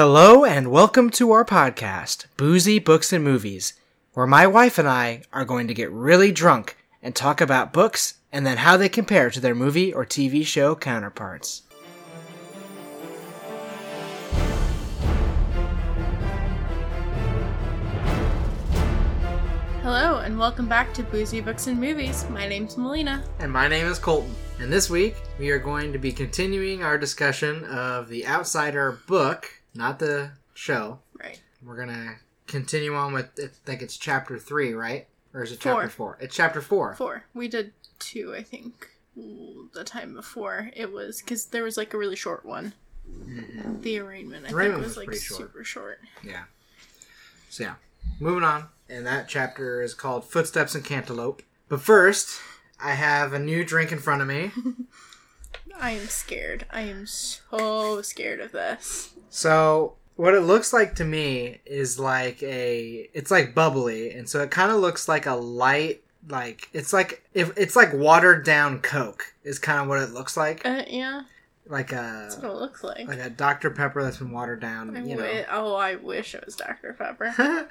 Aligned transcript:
Hello 0.00 0.44
and 0.44 0.70
welcome 0.70 1.10
to 1.10 1.32
our 1.32 1.44
podcast, 1.44 2.26
Boozy 2.36 2.78
Books 2.78 3.12
and 3.12 3.24
Movies, 3.24 3.72
where 4.14 4.28
my 4.28 4.46
wife 4.46 4.78
and 4.78 4.88
I 4.88 5.22
are 5.32 5.44
going 5.44 5.66
to 5.66 5.74
get 5.74 5.90
really 5.90 6.30
drunk 6.30 6.76
and 7.02 7.16
talk 7.16 7.40
about 7.40 7.72
books 7.72 8.14
and 8.30 8.46
then 8.46 8.58
how 8.58 8.76
they 8.76 8.88
compare 8.88 9.28
to 9.28 9.40
their 9.40 9.56
movie 9.56 9.92
or 9.92 10.06
TV 10.06 10.46
show 10.46 10.76
counterparts. 10.76 11.62
Hello, 19.82 20.18
and 20.18 20.38
welcome 20.38 20.68
back 20.68 20.94
to 20.94 21.02
Boozy 21.02 21.40
Books 21.40 21.66
and 21.66 21.80
Movies. 21.80 22.24
My 22.30 22.46
name's 22.46 22.76
Melina. 22.76 23.24
And 23.40 23.50
my 23.50 23.66
name 23.66 23.88
is 23.88 23.98
Colton. 23.98 24.32
And 24.60 24.72
this 24.72 24.88
week 24.88 25.16
we 25.40 25.50
are 25.50 25.58
going 25.58 25.92
to 25.92 25.98
be 25.98 26.12
continuing 26.12 26.84
our 26.84 26.98
discussion 26.98 27.64
of 27.64 28.08
the 28.08 28.24
Outsider 28.28 29.00
book, 29.08 29.57
not 29.78 29.98
the 29.98 30.32
show. 30.54 30.98
Right. 31.18 31.40
We're 31.64 31.76
going 31.76 31.88
to 31.88 32.16
continue 32.46 32.94
on 32.94 33.12
with, 33.12 33.30
I 33.42 33.46
think 33.64 33.80
it's 33.80 33.96
chapter 33.96 34.38
three, 34.38 34.74
right? 34.74 35.06
Or 35.32 35.42
is 35.42 35.52
it 35.52 35.60
chapter 35.60 35.88
Four. 35.88 36.14
four? 36.14 36.18
It's 36.20 36.34
chapter 36.34 36.60
four. 36.60 36.94
Four. 36.96 37.24
We 37.32 37.48
did 37.48 37.72
two, 37.98 38.34
I 38.34 38.42
think, 38.42 38.88
the 39.16 39.84
time 39.84 40.14
before. 40.14 40.70
It 40.74 40.92
was 40.92 41.20
because 41.20 41.46
there 41.46 41.62
was 41.62 41.76
like 41.76 41.94
a 41.94 41.98
really 41.98 42.16
short 42.16 42.44
one. 42.44 42.72
Mm-hmm. 43.08 43.80
The 43.82 43.98
arraignment, 44.00 44.46
I 44.46 44.52
Arraignment 44.52 44.84
think, 44.84 44.96
was, 44.96 44.96
was 44.96 45.06
like 45.06 45.22
short. 45.22 45.38
super 45.40 45.64
short. 45.64 46.00
Yeah. 46.22 46.44
So 47.50 47.64
yeah, 47.64 47.74
moving 48.20 48.44
on. 48.44 48.66
And 48.88 49.06
that 49.06 49.28
chapter 49.28 49.82
is 49.82 49.94
called 49.94 50.24
Footsteps 50.24 50.74
and 50.74 50.84
Cantaloupe. 50.84 51.42
But 51.68 51.80
first, 51.82 52.40
I 52.82 52.92
have 52.92 53.32
a 53.32 53.38
new 53.38 53.64
drink 53.64 53.92
in 53.92 53.98
front 53.98 54.22
of 54.22 54.28
me. 54.28 54.50
I 55.80 55.92
am 55.92 56.06
scared. 56.06 56.66
I 56.70 56.82
am 56.82 57.06
so 57.06 58.02
scared 58.02 58.40
of 58.40 58.52
this. 58.52 59.14
So 59.30 59.94
what 60.16 60.34
it 60.34 60.40
looks 60.40 60.72
like 60.72 60.96
to 60.96 61.04
me 61.04 61.60
is 61.64 61.98
like 61.98 62.42
a 62.42 63.08
it's 63.14 63.30
like 63.30 63.54
bubbly 63.54 64.10
and 64.12 64.28
so 64.28 64.42
it 64.42 64.50
kind 64.50 64.72
of 64.72 64.78
looks 64.78 65.08
like 65.08 65.26
a 65.26 65.34
light 65.34 66.02
like 66.28 66.68
it's 66.72 66.92
like 66.92 67.22
if 67.34 67.56
it's 67.56 67.76
like 67.76 67.92
watered 67.94 68.44
down 68.44 68.80
coke 68.80 69.32
is 69.44 69.58
kind 69.58 69.80
of 69.80 69.86
what 69.88 70.00
it 70.00 70.10
looks 70.10 70.36
like. 70.36 70.66
Uh, 70.66 70.82
yeah, 70.88 71.22
like 71.66 71.92
a 71.92 72.26
that's 72.28 72.36
what 72.36 72.50
it 72.50 72.54
looks 72.56 72.82
like. 72.82 73.06
like 73.06 73.20
a 73.20 73.30
dr 73.30 73.70
pepper 73.70 74.02
that's 74.02 74.16
been 74.16 74.32
watered 74.32 74.60
down 74.60 74.94
I 74.96 75.00
you 75.00 75.16
wi- 75.16 75.46
oh, 75.50 75.74
I 75.74 75.94
wish 75.94 76.34
it 76.34 76.44
was 76.44 76.56
Dr. 76.56 76.94
Pepper. 76.98 77.34
know 77.38 77.68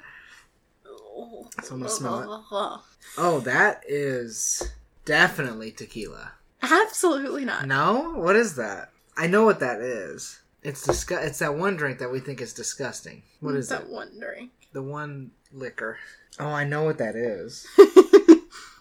Oh, 1.20 1.48
So 1.62 1.74
I'm 1.74 1.80
gonna 1.80 1.90
smell 1.90 2.84
oh 3.18 3.40
that 3.40 3.82
is 3.86 4.72
definitely 5.04 5.70
tequila. 5.72 6.32
Absolutely 6.62 7.44
not. 7.44 7.66
no? 7.66 8.12
What 8.16 8.36
is 8.36 8.56
that? 8.56 8.90
I 9.16 9.26
know 9.26 9.44
what 9.44 9.60
that 9.60 9.80
is 9.80 10.40
it's 10.62 10.86
disgu- 10.86 11.24
it's 11.24 11.38
that 11.38 11.54
one 11.54 11.76
drink 11.76 11.98
that 11.98 12.10
we 12.10 12.20
think 12.20 12.40
is 12.40 12.52
disgusting 12.52 13.22
what 13.40 13.54
is 13.54 13.68
that 13.68 13.82
it 13.82 13.88
one 13.88 14.10
drink? 14.20 14.50
the 14.72 14.82
one 14.82 15.30
liquor 15.52 15.96
oh 16.40 16.46
i 16.48 16.64
know 16.64 16.82
what 16.84 16.98
that 16.98 17.14
is 17.16 17.66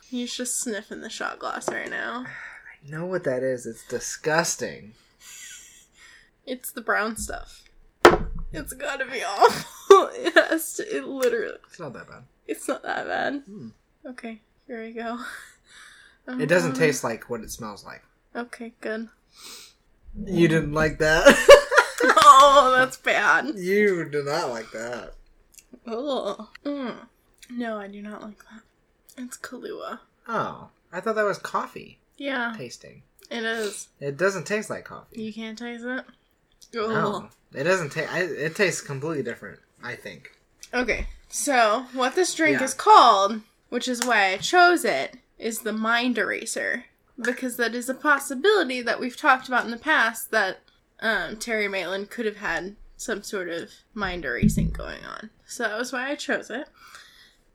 He's 0.09 0.33
just 0.33 0.57
sniffing 0.61 1.01
the 1.01 1.09
shot 1.09 1.37
glass 1.37 1.67
right 1.67 1.89
now. 1.89 2.25
I 2.87 2.89
know 2.89 3.05
what 3.05 3.25
that 3.25 3.43
is. 3.43 3.65
It's 3.65 3.85
disgusting. 3.85 4.93
It's 6.45 6.71
the 6.71 6.79
brown 6.79 7.17
stuff. 7.17 7.63
It's 8.53 8.71
gotta 8.71 9.05
be 9.05 9.21
awful. 9.21 10.09
it 10.15 10.33
has 10.33 10.71
to. 10.75 10.95
It 10.95 11.03
literally. 11.05 11.57
It's 11.69 11.77
not 11.77 11.91
that 11.91 12.07
bad. 12.07 12.23
It's 12.47 12.69
not 12.69 12.83
that 12.83 13.05
bad. 13.05 13.43
Hmm. 13.45 13.67
Okay, 14.05 14.39
here 14.65 14.81
we 14.81 14.93
go. 14.93 15.19
It 16.39 16.45
doesn't 16.47 16.71
Um, 16.71 16.77
taste 16.77 17.03
like 17.03 17.29
what 17.29 17.41
it 17.41 17.51
smells 17.51 17.83
like. 17.83 18.01
Okay, 18.33 18.71
good. 18.79 19.09
You 20.25 20.47
didn't 20.47 20.71
like 20.73 20.99
that? 20.99 21.25
Oh, 22.39 22.73
that's 22.77 22.97
bad. 22.97 23.55
you 23.55 24.07
do 24.09 24.23
not 24.23 24.49
like 24.49 24.71
that. 24.71 25.13
Oh. 25.85 26.49
Mm. 26.65 26.95
No, 27.49 27.77
I 27.77 27.87
do 27.87 28.01
not 28.01 28.21
like 28.21 28.39
that. 28.39 28.61
It's 29.17 29.37
Kahlua. 29.37 29.99
Oh, 30.27 30.69
I 30.91 30.99
thought 30.99 31.15
that 31.15 31.23
was 31.23 31.37
coffee 31.37 31.99
Yeah, 32.17 32.53
tasting. 32.57 33.03
it 33.31 33.43
is. 33.43 33.87
It 33.99 34.17
doesn't 34.17 34.45
taste 34.45 34.69
like 34.69 34.85
coffee. 34.85 35.21
You 35.23 35.33
can't 35.33 35.57
taste 35.57 35.83
it. 35.85 36.05
No, 36.73 37.29
it 37.53 37.63
doesn't 37.63 37.91
taste. 37.91 38.11
It 38.13 38.55
tastes 38.55 38.81
completely 38.81 39.23
different. 39.23 39.59
I 39.83 39.95
think. 39.95 40.31
Okay, 40.73 41.07
so 41.29 41.85
what 41.93 42.15
this 42.15 42.33
drink 42.35 42.59
Yeah. 42.59 42.65
is 42.65 42.73
called, 42.73 43.41
which 43.69 43.87
is 43.87 44.05
why 44.05 44.33
I 44.33 44.37
chose 44.37 44.83
it, 44.83 45.15
is 45.39 45.59
the 45.59 45.71
Mind 45.73 46.17
Eraser. 46.17 46.85
Because 47.19 47.57
that 47.57 47.73
is 47.73 47.89
a 47.89 47.93
possibility 47.95 48.81
that 48.81 48.99
we've 48.99 49.17
talked 49.17 49.47
about 49.47 49.65
in 49.65 49.71
the 49.71 49.77
past 49.77 50.29
that 50.31 50.59
um, 51.01 51.37
Terry 51.37 51.67
Maitland 51.67 52.09
could 52.09 52.25
have 52.25 52.37
had 52.37 52.75
some 52.95 53.21
sort 53.23 53.49
of 53.49 53.71
mind 53.93 54.25
erasing 54.25 54.69
going 54.71 55.03
on. 55.05 55.29
So 55.45 55.63
that 55.63 55.77
was 55.77 55.93
why 55.93 56.09
I 56.09 56.15
chose 56.15 56.49
it. 56.49 56.67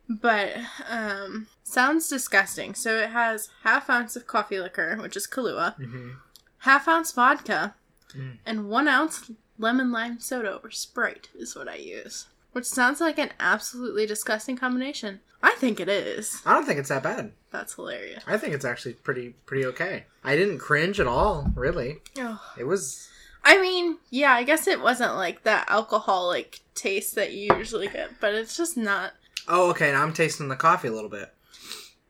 But 0.08 0.53
um, 0.88 1.47
sounds 1.64 2.08
disgusting. 2.08 2.75
So 2.75 2.98
it 2.98 3.10
has 3.10 3.48
half 3.64 3.88
ounce 3.88 4.16
of 4.16 4.26
coffee 4.26 4.60
liquor, 4.60 4.97
which 5.00 5.16
is 5.16 5.26
Kahlua, 5.26 5.76
hmm 5.76 6.10
half 6.58 6.86
ounce 6.86 7.10
vodka, 7.12 7.75
Mm. 8.16 8.36
and 8.44 8.69
one 8.69 8.88
ounce 8.88 9.30
lemon 9.59 9.91
lime 9.91 10.20
soda 10.20 10.60
or 10.62 10.70
Sprite 10.70 11.28
is 11.34 11.56
what 11.56 11.66
I 11.66 11.76
use. 11.76 12.26
Which 12.53 12.66
sounds 12.66 13.00
like 13.00 13.19
an 13.19 13.30
absolutely 13.41 14.04
disgusting 14.04 14.54
combination. 14.56 15.20
I 15.42 15.53
think 15.53 15.80
it 15.80 15.88
is. 15.88 16.42
I 16.44 16.53
don't 16.53 16.66
think 16.66 16.78
it's 16.78 16.91
that 16.91 17.03
bad. 17.03 17.32
That's 17.50 17.72
hilarious. 17.74 18.22
I 18.26 18.36
think 18.36 18.53
it's 18.54 18.66
actually 18.66 18.92
pretty 18.94 19.30
pretty 19.47 19.64
okay. 19.66 20.04
I 20.22 20.36
didn't 20.36 20.59
cringe 20.59 21.00
at 21.00 21.06
all. 21.06 21.50
Really, 21.56 22.00
Oh. 22.19 22.38
it 22.59 22.64
was. 22.64 23.09
I 23.44 23.60
mean, 23.60 23.98
yeah, 24.10 24.32
I 24.32 24.44
guess 24.44 24.66
it 24.66 24.80
wasn't 24.80 25.14
like 25.16 25.42
that 25.44 25.66
alcoholic 25.69 26.60
taste 26.75 27.14
that 27.16 27.32
you 27.32 27.54
usually 27.56 27.88
get, 27.88 28.20
but 28.20 28.34
it's 28.34 28.56
just 28.56 28.76
not. 28.76 29.12
Oh, 29.48 29.70
okay. 29.70 29.91
Now 29.92 30.03
I'm 30.03 30.12
tasting 30.12 30.48
the 30.48 30.56
coffee 30.56 30.88
a 30.88 30.92
little 30.92 31.10
bit. 31.10 31.32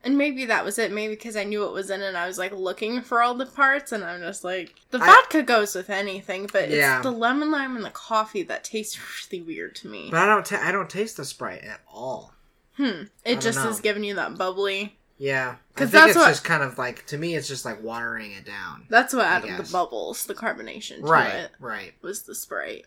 And 0.05 0.19
maybe 0.19 0.45
that 0.47 0.65
was 0.65 0.79
it. 0.81 0.91
Maybe 0.91 1.15
because 1.15 1.37
I 1.37 1.45
knew 1.45 1.61
what 1.61 1.73
was 1.73 1.89
in 1.89 2.03
it, 2.03 2.15
I 2.17 2.27
was 2.27 2.37
like 2.37 2.53
looking 2.53 3.03
for 3.03 3.23
all 3.23 3.35
the 3.35 3.47
parts, 3.47 3.93
and 3.93 4.03
I'm 4.05 4.21
just 4.21 4.43
like, 4.43 4.75
the 4.91 4.99
I- 4.99 5.07
vodka 5.07 5.43
goes 5.43 5.75
with 5.77 5.91
anything, 5.91 6.49
but 6.53 6.69
Yeah. 6.71 6.97
it's 6.97 7.05
the 7.05 7.13
lemon 7.13 7.51
lime 7.53 7.77
and 7.77 7.85
the 7.85 7.91
coffee 7.91 8.43
that 8.43 8.65
tastes 8.65 8.99
really 9.33 9.43
weird 9.45 9.77
to 9.77 9.89
me. 9.89 10.09
But 10.11 10.19
I 10.21 10.27
don't. 10.27 10.45
Ta- 10.45 10.61
I 10.63 10.73
don't 10.73 10.91
taste 10.91 11.17
the 11.19 11.25
Sprite 11.25 11.63
at 11.63 11.81
all. 11.93 12.35
Hmm. 12.77 13.03
It 13.25 13.41
just 13.41 13.59
know. 13.63 13.69
is 13.71 13.81
giving 13.81 14.03
you 14.03 14.15
that 14.17 14.37
bubbly. 14.37 14.99
Yeah, 15.23 15.51
'Cause 15.53 15.59
because 15.75 15.91
that's 15.93 16.09
it's 16.11 16.17
what- 16.19 16.29
just 16.31 16.43
kind 16.43 16.65
of 16.65 16.79
like 16.79 17.07
to 17.07 17.17
me, 17.17 17.37
it's 17.37 17.47
just 17.47 17.65
like 17.65 17.81
watering 17.81 18.33
it 18.33 18.45
down. 18.45 18.87
That's 18.89 19.15
what 19.15 19.25
added 19.25 19.57
the 19.57 19.71
bubbles, 19.71 20.27
the 20.27 20.35
carbonation 20.35 20.97
to 20.97 21.03
Right, 21.03 21.33
it 21.33 21.53
right. 21.61 21.95
was 22.03 22.23
the 22.23 22.35
Sprite. 22.35 22.87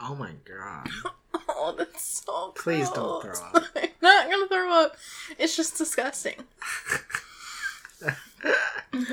Oh 0.00 0.14
my 0.14 0.32
god! 0.44 0.88
Oh, 1.58 1.74
that's 1.76 2.22
so 2.24 2.52
Please 2.54 2.88
don't 2.90 3.22
throw 3.22 3.32
up. 3.32 3.64
I'm 3.76 3.88
not 4.02 4.30
gonna 4.30 4.46
throw 4.48 4.70
up. 4.72 4.96
It's 5.38 5.56
just 5.56 5.76
disgusting. 5.78 6.34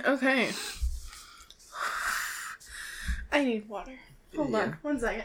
okay. 0.06 0.50
I 3.32 3.44
need 3.44 3.68
water. 3.70 3.98
Hold 4.36 4.52
Yeah. 4.52 4.60
on, 4.60 4.78
one 4.82 5.00
second. 5.00 5.24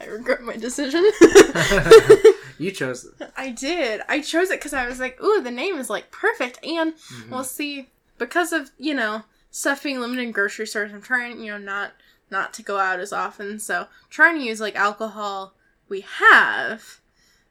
I 0.00 0.06
regret 0.06 0.42
my 0.42 0.56
decision. 0.56 1.04
you 2.58 2.70
chose 2.70 3.04
it. 3.04 3.30
I 3.36 3.50
did. 3.50 4.00
I 4.08 4.20
chose 4.20 4.50
it 4.50 4.58
because 4.58 4.72
I 4.74 4.86
was 4.86 4.98
like, 5.00 5.22
ooh, 5.22 5.42
the 5.42 5.50
name 5.50 5.76
is 5.78 5.90
like 5.90 6.10
perfect. 6.10 6.64
And 6.64 6.94
Mhm. 6.94 7.30
we'll 7.30 7.44
see, 7.44 7.88
because 8.18 8.52
of, 8.52 8.70
you 8.78 8.94
know, 8.94 9.24
stuff 9.50 9.82
being 9.82 10.00
limited 10.00 10.22
in 10.22 10.32
grocery 10.32 10.66
stores, 10.66 10.92
I'm 10.92 11.02
trying, 11.02 11.40
you 11.40 11.52
know, 11.52 11.58
not 11.58 11.92
not 12.30 12.54
to 12.54 12.62
go 12.62 12.78
out 12.78 13.00
as 13.00 13.12
often. 13.12 13.58
So 13.58 13.88
trying 14.08 14.38
to 14.38 14.44
use 14.44 14.60
like 14.60 14.76
alcohol 14.76 15.54
we 15.88 16.02
have. 16.02 17.00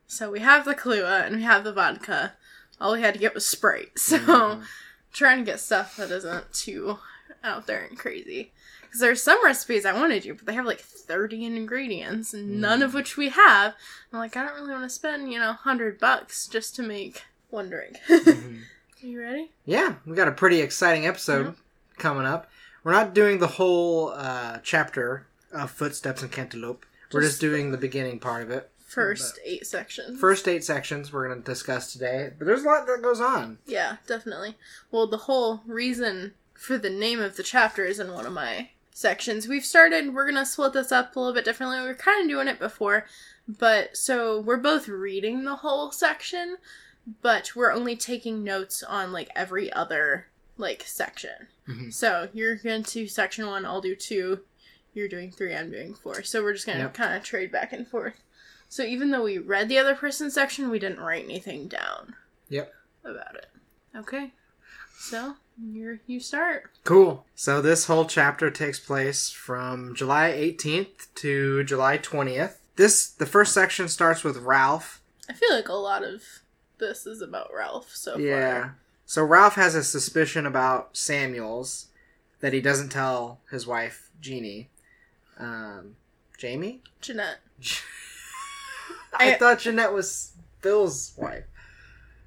So 0.08 0.32
we 0.32 0.40
have 0.40 0.64
the 0.66 0.74
Kahlua 0.74 1.26
and 1.28 1.36
we 1.36 1.44
have 1.44 1.64
the 1.66 1.74
vodka. 1.74 2.34
All 2.80 2.94
we 2.94 3.02
had 3.02 3.14
to 3.14 3.20
get 3.20 3.34
was 3.36 3.46
Sprite. 3.46 3.92
So 4.00 4.18
Mhm. 4.18 4.64
trying 5.12 5.40
to 5.40 5.44
get 5.52 5.60
stuff 5.60 5.98
that 5.98 6.12
isn't 6.12 6.54
too 6.54 7.00
out 7.44 7.68
there 7.68 7.84
and 7.84 7.98
crazy. 8.00 8.54
Because 8.90 9.02
there's 9.02 9.24
some 9.24 9.44
recipes 9.46 9.86
I 9.86 9.94
want 9.94 10.12
to 10.14 10.20
do, 10.20 10.34
but 10.34 10.46
they 10.48 10.54
have 10.54 10.66
like 10.66 10.80
30 10.82 11.46
ingredients, 11.46 12.34
none 12.34 12.82
of 12.82 12.92
Mm. 12.92 12.96
which 12.96 13.18
we 13.18 13.30
have. 13.30 13.76
I'm 14.12 14.20
like, 14.20 14.36
I 14.36 14.44
don't 14.44 14.56
really 14.56 14.72
want 14.72 14.84
to 14.84 14.90
spend, 14.90 15.32
you 15.32 15.38
know, 15.40 15.50
100 15.50 16.00
bucks 16.00 16.48
just 16.48 16.76
to 16.78 16.84
make 16.84 17.24
one 17.50 17.70
drink. 17.70 17.98
Mhm. 18.10 18.62
Are 19.02 19.06
you 19.08 19.20
ready? 19.22 19.52
Yeah, 19.66 19.96
we 20.06 20.16
got 20.16 20.28
a 20.28 20.32
pretty 20.34 20.60
exciting 20.60 21.06
episode 21.08 21.56
coming 21.98 22.26
up. 22.26 22.50
We're 22.84 22.92
not 22.92 23.14
doing 23.14 23.40
the 23.40 23.48
whole 23.48 24.10
uh, 24.10 24.58
chapter 24.64 25.26
of 25.54 25.72
Footsteps 25.72 26.22
and 26.22 26.32
Cantaloupe. 26.32 26.86
We're 27.14 27.22
just 27.22 27.34
Just- 27.34 27.42
doing 27.42 27.72
the 27.72 27.78
beginning 27.78 28.20
part 28.20 28.44
of 28.44 28.52
it. 28.52 28.70
First 28.86 29.40
eight 29.46 29.68
sections. 29.68 30.20
First 30.20 30.48
eight 30.48 30.64
sections 30.66 31.14
we're 31.14 31.28
going 31.28 31.40
to 31.42 31.46
discuss 31.46 31.94
today, 31.94 32.32
but 32.38 32.46
there's 32.48 32.64
a 32.64 32.68
lot 32.68 32.88
that 32.88 33.04
goes 33.04 33.22
on. 33.22 33.60
Yeah, 33.68 33.98
definitely. 34.08 34.58
Well, 34.92 35.06
the 35.08 35.18
whole 35.18 35.62
reason 35.68 36.34
for 36.56 36.78
the 36.80 36.90
name 36.90 37.22
of 37.22 37.38
the 37.38 37.44
chapter 37.44 37.86
is 37.86 38.00
in 38.00 38.12
one 38.12 38.26
of 38.26 38.34
my 38.34 38.72
sections. 39.04 39.48
We've 39.48 39.66
started, 39.66 40.14
we're 40.14 40.26
going 40.30 40.36
to 40.36 40.46
split 40.46 40.74
this 40.74 40.92
up 40.92 41.16
a 41.16 41.20
little 41.20 41.34
bit 41.34 41.46
differently. 41.46 41.80
We 41.80 41.88
were 41.88 41.94
kind 41.94 42.22
of 42.22 42.28
doing 42.30 42.48
it 42.48 42.60
before, 42.60 43.06
but 43.48 43.96
so 43.96 44.42
we're 44.42 44.58
both 44.58 44.88
reading 44.88 45.44
the 45.46 45.56
whole 45.58 45.92
section, 45.92 46.58
but 47.22 47.56
we're 47.56 47.72
only 47.72 47.96
taking 47.96 48.44
notes 48.44 48.84
on 48.84 49.12
like 49.14 49.30
every 49.36 49.72
other 49.72 50.28
like 50.58 50.84
section. 50.86 51.48
Mhm. 51.68 51.94
So 51.94 52.28
you're 52.34 52.56
going 52.58 52.84
to 52.84 53.08
section 53.08 53.48
one, 53.48 53.66
I'll 53.66 53.82
do 53.82 53.96
two. 53.96 54.42
you're 54.96 55.08
doing 55.08 55.32
three, 55.32 55.56
I'm 55.56 55.70
doing 55.72 55.94
four. 55.94 56.24
So 56.24 56.42
we're 56.42 56.54
just 56.54 56.66
gonna 56.66 56.80
Yep. 56.80 56.94
kind 56.96 57.14
of 57.16 57.24
trade 57.24 57.52
back 57.52 57.72
and 57.72 57.88
forth. 57.88 58.16
So 58.68 58.82
even 58.84 59.12
though 59.12 59.22
we 59.24 59.38
read 59.38 59.70
the 59.70 59.78
other 59.78 59.94
person's 59.96 60.34
section, 60.34 60.70
we 60.70 60.80
didn't 60.80 61.00
write 61.00 61.24
anything 61.24 61.68
down 61.68 62.16
Yep. 62.50 62.74
about 63.06 63.36
it. 63.36 63.50
Okay. 63.96 64.34
So 64.98 65.38
you 65.62 66.00
you 66.08 66.20
start. 66.20 66.70
Cool. 66.84 67.26
So 67.36 67.62
this 67.62 67.86
whole 67.86 68.06
chapter 68.06 68.50
takes 68.52 68.80
place 68.80 69.30
from 69.30 69.96
July 69.96 70.32
18th 70.32 71.08
to 71.16 71.64
July 71.64 71.98
20th. 71.98 72.56
This 72.76 73.10
the 73.10 73.26
first 73.26 73.54
section 73.54 73.88
starts 73.90 74.24
with 74.24 74.38
Ralph. 74.38 75.02
I 75.30 75.34
feel 75.34 75.54
like 75.54 75.68
a 75.70 75.74
lot 75.74 76.04
of 76.04 76.22
this 76.80 77.06
is 77.06 77.22
about 77.22 77.50
Ralph 77.56 77.92
so 77.94 78.14
far. 78.14 78.22
Yeah. 78.22 78.62
far. 78.62 78.78
So 79.06 79.24
Ralph 79.24 79.56
has 79.56 79.76
a 79.76 79.84
suspicion 79.84 80.46
about 80.46 80.96
Samuels 80.96 81.88
that 82.42 82.54
he 82.54 82.62
doesn't 82.62 82.90
tell 82.90 83.40
his 83.52 83.68
wife 83.68 84.10
Jeannie. 84.22 84.70
Um, 85.38 85.96
Jamie. 86.38 86.82
Jeanette. 87.02 87.40
I, 89.14 89.34
I- 89.34 89.38
thought 89.38 89.60
Jeanette 89.60 89.94
was 89.94 90.34
Bill's 90.62 91.14
wife. 91.18 91.44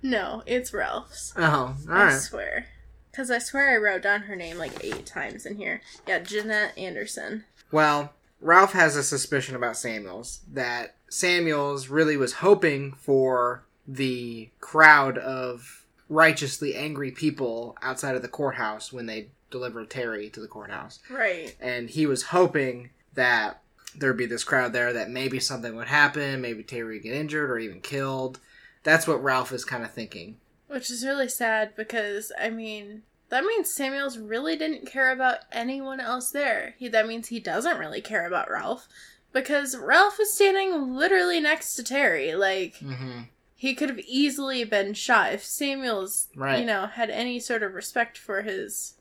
No, 0.02 0.42
it's 0.46 0.74
Ralph's. 0.74 1.32
Oh, 1.36 1.42
all 1.42 1.76
I 1.88 2.04
right. 2.06 2.18
swear. 2.20 2.66
Because 3.12 3.30
I 3.30 3.38
swear 3.38 3.70
I 3.70 3.76
wrote 3.76 4.02
down 4.02 4.22
her 4.22 4.34
name 4.34 4.58
like 4.58 4.82
eight 4.82 5.06
times 5.06 5.46
in 5.46 5.56
here. 5.56 5.82
Yeah, 6.08 6.18
Jeanette 6.20 6.76
Anderson. 6.76 7.44
Well, 7.70 8.14
Ralph 8.40 8.72
has 8.72 8.96
a 8.96 9.02
suspicion 9.02 9.54
about 9.54 9.76
Samuels 9.76 10.40
that 10.50 10.96
Samuels 11.08 11.88
really 11.88 12.16
was 12.16 12.34
hoping 12.34 12.92
for 12.92 13.64
the 13.86 14.48
crowd 14.60 15.18
of 15.18 15.84
righteously 16.08 16.74
angry 16.74 17.10
people 17.10 17.76
outside 17.82 18.16
of 18.16 18.22
the 18.22 18.28
courthouse 18.28 18.92
when 18.92 19.06
they 19.06 19.28
delivered 19.50 19.90
Terry 19.90 20.30
to 20.30 20.40
the 20.40 20.48
courthouse. 20.48 20.98
Right. 21.10 21.54
And 21.60 21.90
he 21.90 22.06
was 22.06 22.24
hoping 22.24 22.90
that 23.14 23.60
there'd 23.94 24.16
be 24.16 24.26
this 24.26 24.44
crowd 24.44 24.72
there 24.72 24.92
that 24.92 25.10
maybe 25.10 25.38
something 25.38 25.76
would 25.76 25.88
happen, 25.88 26.40
maybe 26.40 26.62
Terry 26.62 26.96
would 26.96 27.02
get 27.02 27.14
injured 27.14 27.50
or 27.50 27.58
even 27.58 27.80
killed. 27.80 28.40
That's 28.82 29.06
what 29.06 29.22
Ralph 29.22 29.52
is 29.52 29.64
kind 29.64 29.84
of 29.84 29.92
thinking. 29.92 30.38
Which 30.72 30.90
is 30.90 31.04
really 31.04 31.28
sad 31.28 31.74
because, 31.76 32.32
I 32.40 32.48
mean, 32.50 33.02
that 33.28 33.44
means 33.44 33.72
Samuels 33.72 34.16
really 34.18 34.56
didn't 34.56 34.86
care 34.86 35.10
about 35.12 35.40
anyone 35.52 36.00
else 36.00 36.30
there. 36.30 36.74
He, 36.78 36.88
that 36.88 37.06
means 37.06 37.28
he 37.28 37.40
doesn't 37.40 37.78
really 37.78 38.00
care 38.00 38.26
about 38.26 38.50
Ralph. 38.50 38.88
Because 39.32 39.76
Ralph 39.76 40.18
is 40.20 40.34
standing 40.34 40.94
literally 40.94 41.40
next 41.40 41.74
to 41.76 41.82
Terry. 41.82 42.34
Like, 42.34 42.76
Mm-hmm. 42.76 43.20
he 43.54 43.74
could 43.74 43.88
have 43.90 43.98
easily 44.00 44.64
been 44.64 44.92
shot 44.94 45.32
if 45.34 45.44
Samuels, 45.44 46.28
Right. 46.34 46.60
you 46.60 46.66
know, 46.66 46.86
had 46.86 47.10
any 47.10 47.38
sort 47.38 47.62
of 47.62 47.74
respect 47.74 48.16
for 48.18 48.42
his 48.42 48.94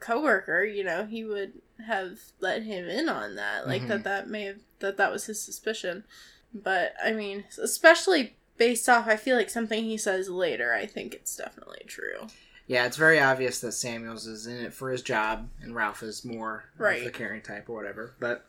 coworker. 0.00 0.64
You 0.64 0.84
know, 0.84 1.06
he 1.06 1.24
would 1.24 1.54
have 1.86 2.18
let 2.40 2.62
him 2.62 2.88
in 2.88 3.08
on 3.08 3.34
that. 3.36 3.66
Like 3.66 3.82
Mhm. 3.82 3.88
that. 3.88 4.04
That 4.04 4.28
may 4.28 4.42
have 4.44 4.58
that 4.80 4.96
that 4.96 5.10
was 5.12 5.26
his 5.26 5.40
suspicion. 5.42 6.04
But 6.52 6.94
I 7.02 7.12
mean, 7.12 7.44
especially 7.60 8.36
based 8.58 8.88
off, 8.88 9.06
I 9.08 9.16
feel 9.16 9.36
like 9.36 9.50
something 9.50 9.84
he 9.84 9.96
says 9.96 10.28
later. 10.28 10.72
I 10.74 10.86
think 10.86 11.14
it's 11.14 11.36
definitely 11.36 11.82
true. 11.86 12.28
Yeah, 12.66 12.86
it's 12.86 12.96
very 12.96 13.20
obvious 13.20 13.60
that 13.60 13.72
Samuels 13.72 14.26
is 14.26 14.46
in 14.46 14.56
it 14.56 14.72
for 14.72 14.90
his 14.90 15.02
job, 15.02 15.48
and 15.62 15.74
Ralph 15.74 16.02
is 16.02 16.24
more 16.24 16.64
Right. 16.78 16.98
of 17.00 17.04
the 17.04 17.10
caring 17.10 17.42
type 17.42 17.68
or 17.68 17.74
whatever. 17.74 18.14
But 18.18 18.46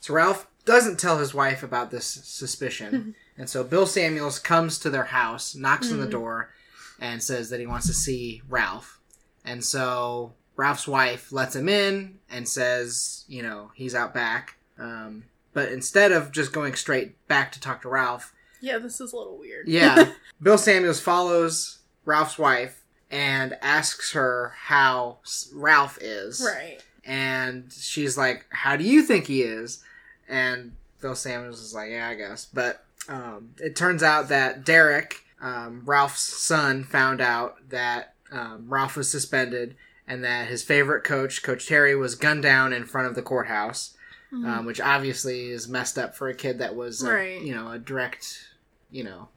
so 0.00 0.14
Ralph 0.14 0.48
doesn't 0.64 0.98
tell 0.98 1.18
his 1.18 1.32
wife 1.32 1.62
about 1.62 1.90
this 1.92 2.06
suspicion, 2.06 3.14
and 3.38 3.48
so 3.48 3.62
Bill 3.62 3.86
Samuels 3.86 4.38
comes 4.40 4.78
to 4.80 4.90
their 4.90 5.04
house, 5.04 5.54
knocks 5.54 5.92
on 5.92 6.00
the 6.00 6.06
Mhm. 6.06 6.10
door, 6.10 6.50
and 6.98 7.22
says 7.22 7.50
that 7.50 7.60
he 7.60 7.66
wants 7.66 7.86
to 7.86 7.92
see 7.94 8.42
Ralph. 8.48 8.98
And 9.44 9.64
so 9.64 10.34
Ralph's 10.56 10.88
wife 10.88 11.30
lets 11.30 11.54
him 11.54 11.68
in 11.68 12.18
and 12.28 12.48
says, 12.48 13.24
you 13.28 13.42
know, 13.42 13.70
he's 13.74 13.94
out 13.94 14.12
back. 14.12 14.56
Um, 14.78 15.24
but 15.52 15.70
instead 15.70 16.10
of 16.10 16.32
just 16.32 16.52
going 16.52 16.74
straight 16.74 17.24
back 17.28 17.52
to 17.52 17.60
talk 17.60 17.82
to 17.82 17.88
Ralph, 17.88 18.32
Yeah, 18.60 18.78
this 18.78 19.00
is 19.00 19.12
a 19.12 19.16
little 19.16 19.38
weird. 19.38 19.68
yeah. 19.68 20.12
Bill 20.42 20.58
Samuels 20.58 21.00
follows 21.00 21.78
Ralph's 22.04 22.38
wife 22.38 22.82
and 23.10 23.56
asks 23.62 24.12
her 24.12 24.52
how 24.56 25.18
Ralph 25.54 25.98
is. 26.00 26.44
right. 26.46 26.82
And 27.04 27.72
she's 27.72 28.18
like, 28.18 28.46
How 28.50 28.76
do 28.76 28.84
you 28.84 29.02
think 29.02 29.26
he 29.26 29.42
is? 29.42 29.82
And 30.28 30.72
Bill 31.00 31.14
Samuels 31.14 31.60
is 31.60 31.74
like, 31.74 31.90
Yeah, 31.90 32.08
I 32.08 32.14
guess. 32.14 32.46
But 32.46 32.84
um, 33.08 33.50
it 33.58 33.76
turns 33.76 34.02
out 34.02 34.28
that 34.28 34.64
Derek, 34.64 35.22
um, 35.40 35.82
Ralph's 35.84 36.20
son, 36.22 36.82
found 36.82 37.20
out 37.20 37.68
that 37.70 38.14
um, 38.32 38.64
Ralph 38.68 38.96
was 38.96 39.10
suspended 39.10 39.76
and 40.08 40.24
that 40.24 40.48
his 40.48 40.62
favorite 40.62 41.04
coach, 41.04 41.42
Coach 41.42 41.66
Terry, 41.68 41.94
was 41.94 42.14
gunned 42.16 42.42
down 42.42 42.72
in 42.72 42.84
front 42.84 43.06
of 43.06 43.14
the 43.14 43.22
courthouse 43.22 43.95
Mhm. 44.32 44.46
um, 44.46 44.66
which 44.66 44.80
obviously 44.80 45.50
is 45.50 45.68
messed 45.68 45.98
up 45.98 46.14
for 46.16 46.28
a 46.28 46.34
kid 46.34 46.58
that 46.58 46.74
was, 46.74 47.02
a, 47.02 47.12
Right. 47.12 47.40
you 47.42 47.54
know, 47.54 47.70
a 47.70 47.78
direct, 47.78 48.38
you 48.90 49.04
know, 49.04 49.28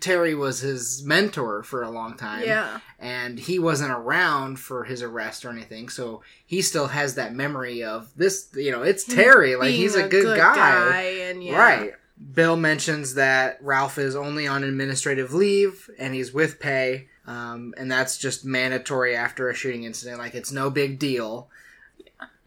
Terry 0.00 0.34
was 0.34 0.60
his 0.60 1.02
mentor 1.04 1.62
for 1.62 1.82
a 1.82 1.88
long 1.90 2.16
time, 2.16 2.42
yeah. 2.44 2.80
and 2.98 3.38
he 3.38 3.58
wasn't 3.58 3.92
around 3.92 4.58
for 4.58 4.84
his 4.84 5.02
arrest 5.02 5.44
or 5.44 5.50
anything, 5.50 5.88
so 5.88 6.22
he 6.44 6.60
still 6.60 6.88
has 6.88 7.14
that 7.14 7.34
memory 7.34 7.82
of 7.82 8.08
this, 8.16 8.48
you 8.54 8.70
know, 8.72 8.82
it's 8.82 9.06
Him 9.08 9.14
Terry, 9.16 9.56
like 9.56 9.70
he's 9.70 9.94
a, 9.94 10.08
good, 10.08 10.36
guy. 10.36 11.00
and 11.22 11.42
yeah. 11.42 11.56
right? 11.58 11.92
Bill 12.34 12.56
mentions 12.56 13.14
that 13.14 13.58
Ralph 13.62 13.98
is 13.98 14.16
only 14.16 14.46
on 14.46 14.64
administrative 14.64 15.32
leave 15.32 15.88
and 15.98 16.14
he's 16.14 16.32
with 16.34 16.58
pay, 16.58 17.08
um, 17.26 17.72
and 17.78 17.90
that's 17.90 18.18
just 18.18 18.44
mandatory 18.44 19.14
after 19.16 19.48
a 19.48 19.54
shooting 19.54 19.84
incident. 19.84 20.18
Like 20.18 20.34
it's 20.34 20.50
no 20.52 20.70
big 20.70 20.98
deal. 20.98 21.48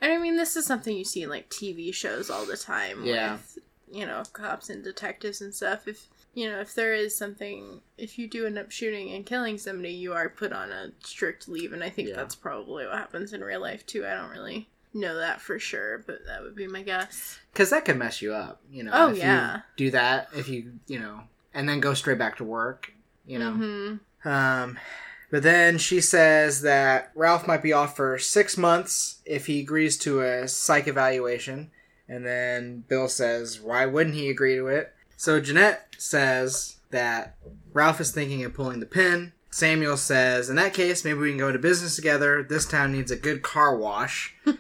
And 0.01 0.11
I 0.13 0.17
mean, 0.17 0.37
this 0.37 0.55
is 0.55 0.65
something 0.65 0.95
you 0.95 1.03
see 1.05 1.23
in 1.23 1.29
like 1.29 1.49
TV 1.49 1.93
shows 1.93 2.29
all 2.29 2.45
the 2.45 2.57
time. 2.57 3.05
Yeah. 3.05 3.33
With, 3.33 3.57
you 3.91 4.05
know, 4.05 4.23
cops 4.33 4.69
and 4.69 4.83
detectives 4.83 5.41
and 5.41 5.53
stuff. 5.53 5.87
If 5.87 6.07
you 6.35 6.49
know, 6.49 6.59
if 6.59 6.75
there 6.75 6.93
is 6.93 7.15
something, 7.17 7.81
if 7.97 8.19
you 8.19 8.27
do 8.27 8.45
end 8.45 8.57
up 8.59 8.69
shooting 8.71 9.11
and 9.13 9.25
killing 9.25 9.57
somebody, 9.57 9.89
you 9.93 10.13
are 10.13 10.29
put 10.29 10.53
on 10.53 10.71
a 10.71 10.91
strict 11.03 11.49
leave, 11.49 11.73
and 11.73 11.83
I 11.83 11.89
think 11.89 12.09
Yeah. 12.09 12.15
that's 12.15 12.35
probably 12.35 12.85
what 12.85 12.95
happens 12.95 13.33
in 13.33 13.43
real 13.43 13.61
life 13.61 13.85
too. 13.85 14.05
I 14.05 14.13
don't 14.13 14.29
really 14.29 14.69
know 14.93 15.15
that 15.17 15.41
for 15.41 15.57
sure, 15.59 16.03
but 16.05 16.25
that 16.27 16.41
would 16.43 16.55
be 16.55 16.67
my 16.67 16.83
guess. 16.83 17.39
because 17.51 17.71
that 17.71 17.83
could 17.85 17.97
mess 17.97 18.21
you 18.21 18.33
up 18.33 18.61
you 18.71 18.83
know 18.83 18.91
Oh, 18.93 19.09
if 19.11 19.17
yeah. 19.17 19.55
you 19.57 19.61
do 19.75 19.91
that 19.91 20.29
if 20.35 20.47
you 20.49 20.73
you 20.87 20.97
know 20.99 21.21
and 21.53 21.67
then 21.69 21.79
go 21.79 21.93
straight 21.93 22.17
back 22.19 22.37
to 22.37 22.43
work 22.43 22.91
you 23.27 23.37
know 23.39 23.51
hmm 23.51 24.27
um 24.27 24.77
but 25.31 25.43
then 25.43 25.77
she 25.77 26.01
says 26.01 26.61
that 26.61 27.11
ralph 27.15 27.47
might 27.47 27.61
be 27.61 27.73
off 27.73 27.95
for 27.95 28.17
six 28.17 28.57
months 28.57 29.19
if 29.25 29.45
he 29.45 29.59
agrees 29.59 29.97
to 29.99 30.21
a 30.21 30.47
psych 30.47 30.87
evaluation. 30.87 31.71
And 32.07 32.25
then 32.25 32.83
bill 32.87 33.07
says 33.07 33.59
why 33.59 33.85
wouldn't 33.85 34.15
he 34.15 34.29
agree 34.29 34.55
to 34.55 34.67
it? 34.67 34.93
So 35.17 35.39
jeanette 35.39 35.95
says 35.97 36.77
that 36.89 37.35
ralph 37.73 38.01
is 38.01 38.11
thinking 38.11 38.43
of 38.43 38.53
pulling 38.53 38.79
the 38.79 38.85
pin. 38.85 39.33
Samuel 39.51 39.97
says 39.97 40.49
in 40.49 40.55
that 40.55 40.73
case 40.73 41.05
maybe 41.05 41.19
we 41.19 41.29
can 41.29 41.37
go 41.37 41.47
into 41.47 41.59
business 41.59 41.95
together. 41.95 42.41
This 42.41 42.65
town 42.65 42.91
needs 42.91 43.11
a 43.11 43.15
good 43.15 43.43
car 43.43 43.75
wash. 43.75 44.35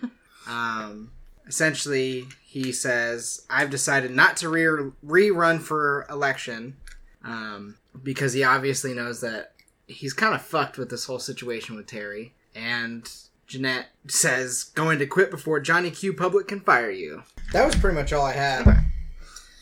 Um, 0.49 1.11
essentially, 1.47 2.25
he 2.43 2.71
says, 2.71 3.45
"I've 3.51 3.69
decided 3.69 4.09
not 4.09 4.35
to 4.37 4.49
re- 4.49 4.91
rerun 5.05 5.61
for 5.61 6.07
election 6.09 6.77
um, 7.23 7.77
because 8.01 8.33
he 8.33 8.43
obviously 8.43 8.95
knows 8.95 9.21
that 9.21 9.53
he's 9.89 10.13
kind 10.13 10.33
of 10.33 10.41
fucked 10.41 10.77
with 10.77 10.89
this 10.89 11.05
whole 11.05 11.19
situation 11.19 11.75
with 11.75 11.87
Terry." 11.87 12.33
And 12.55 13.09
Jeanette 13.47 13.87
says, 14.07 14.63
"Going 14.75 14.99
to 14.99 15.05
quit 15.07 15.31
before 15.31 15.59
Johnny 15.59 15.91
Q. 15.91 16.13
Public 16.13 16.47
can 16.47 16.61
fire 16.61 16.91
you." 16.91 17.23
That 17.51 17.65
was 17.65 17.75
pretty 17.75 17.95
much 17.95 18.13
all 18.13 18.25
I 18.25 18.33
had. 18.33 18.65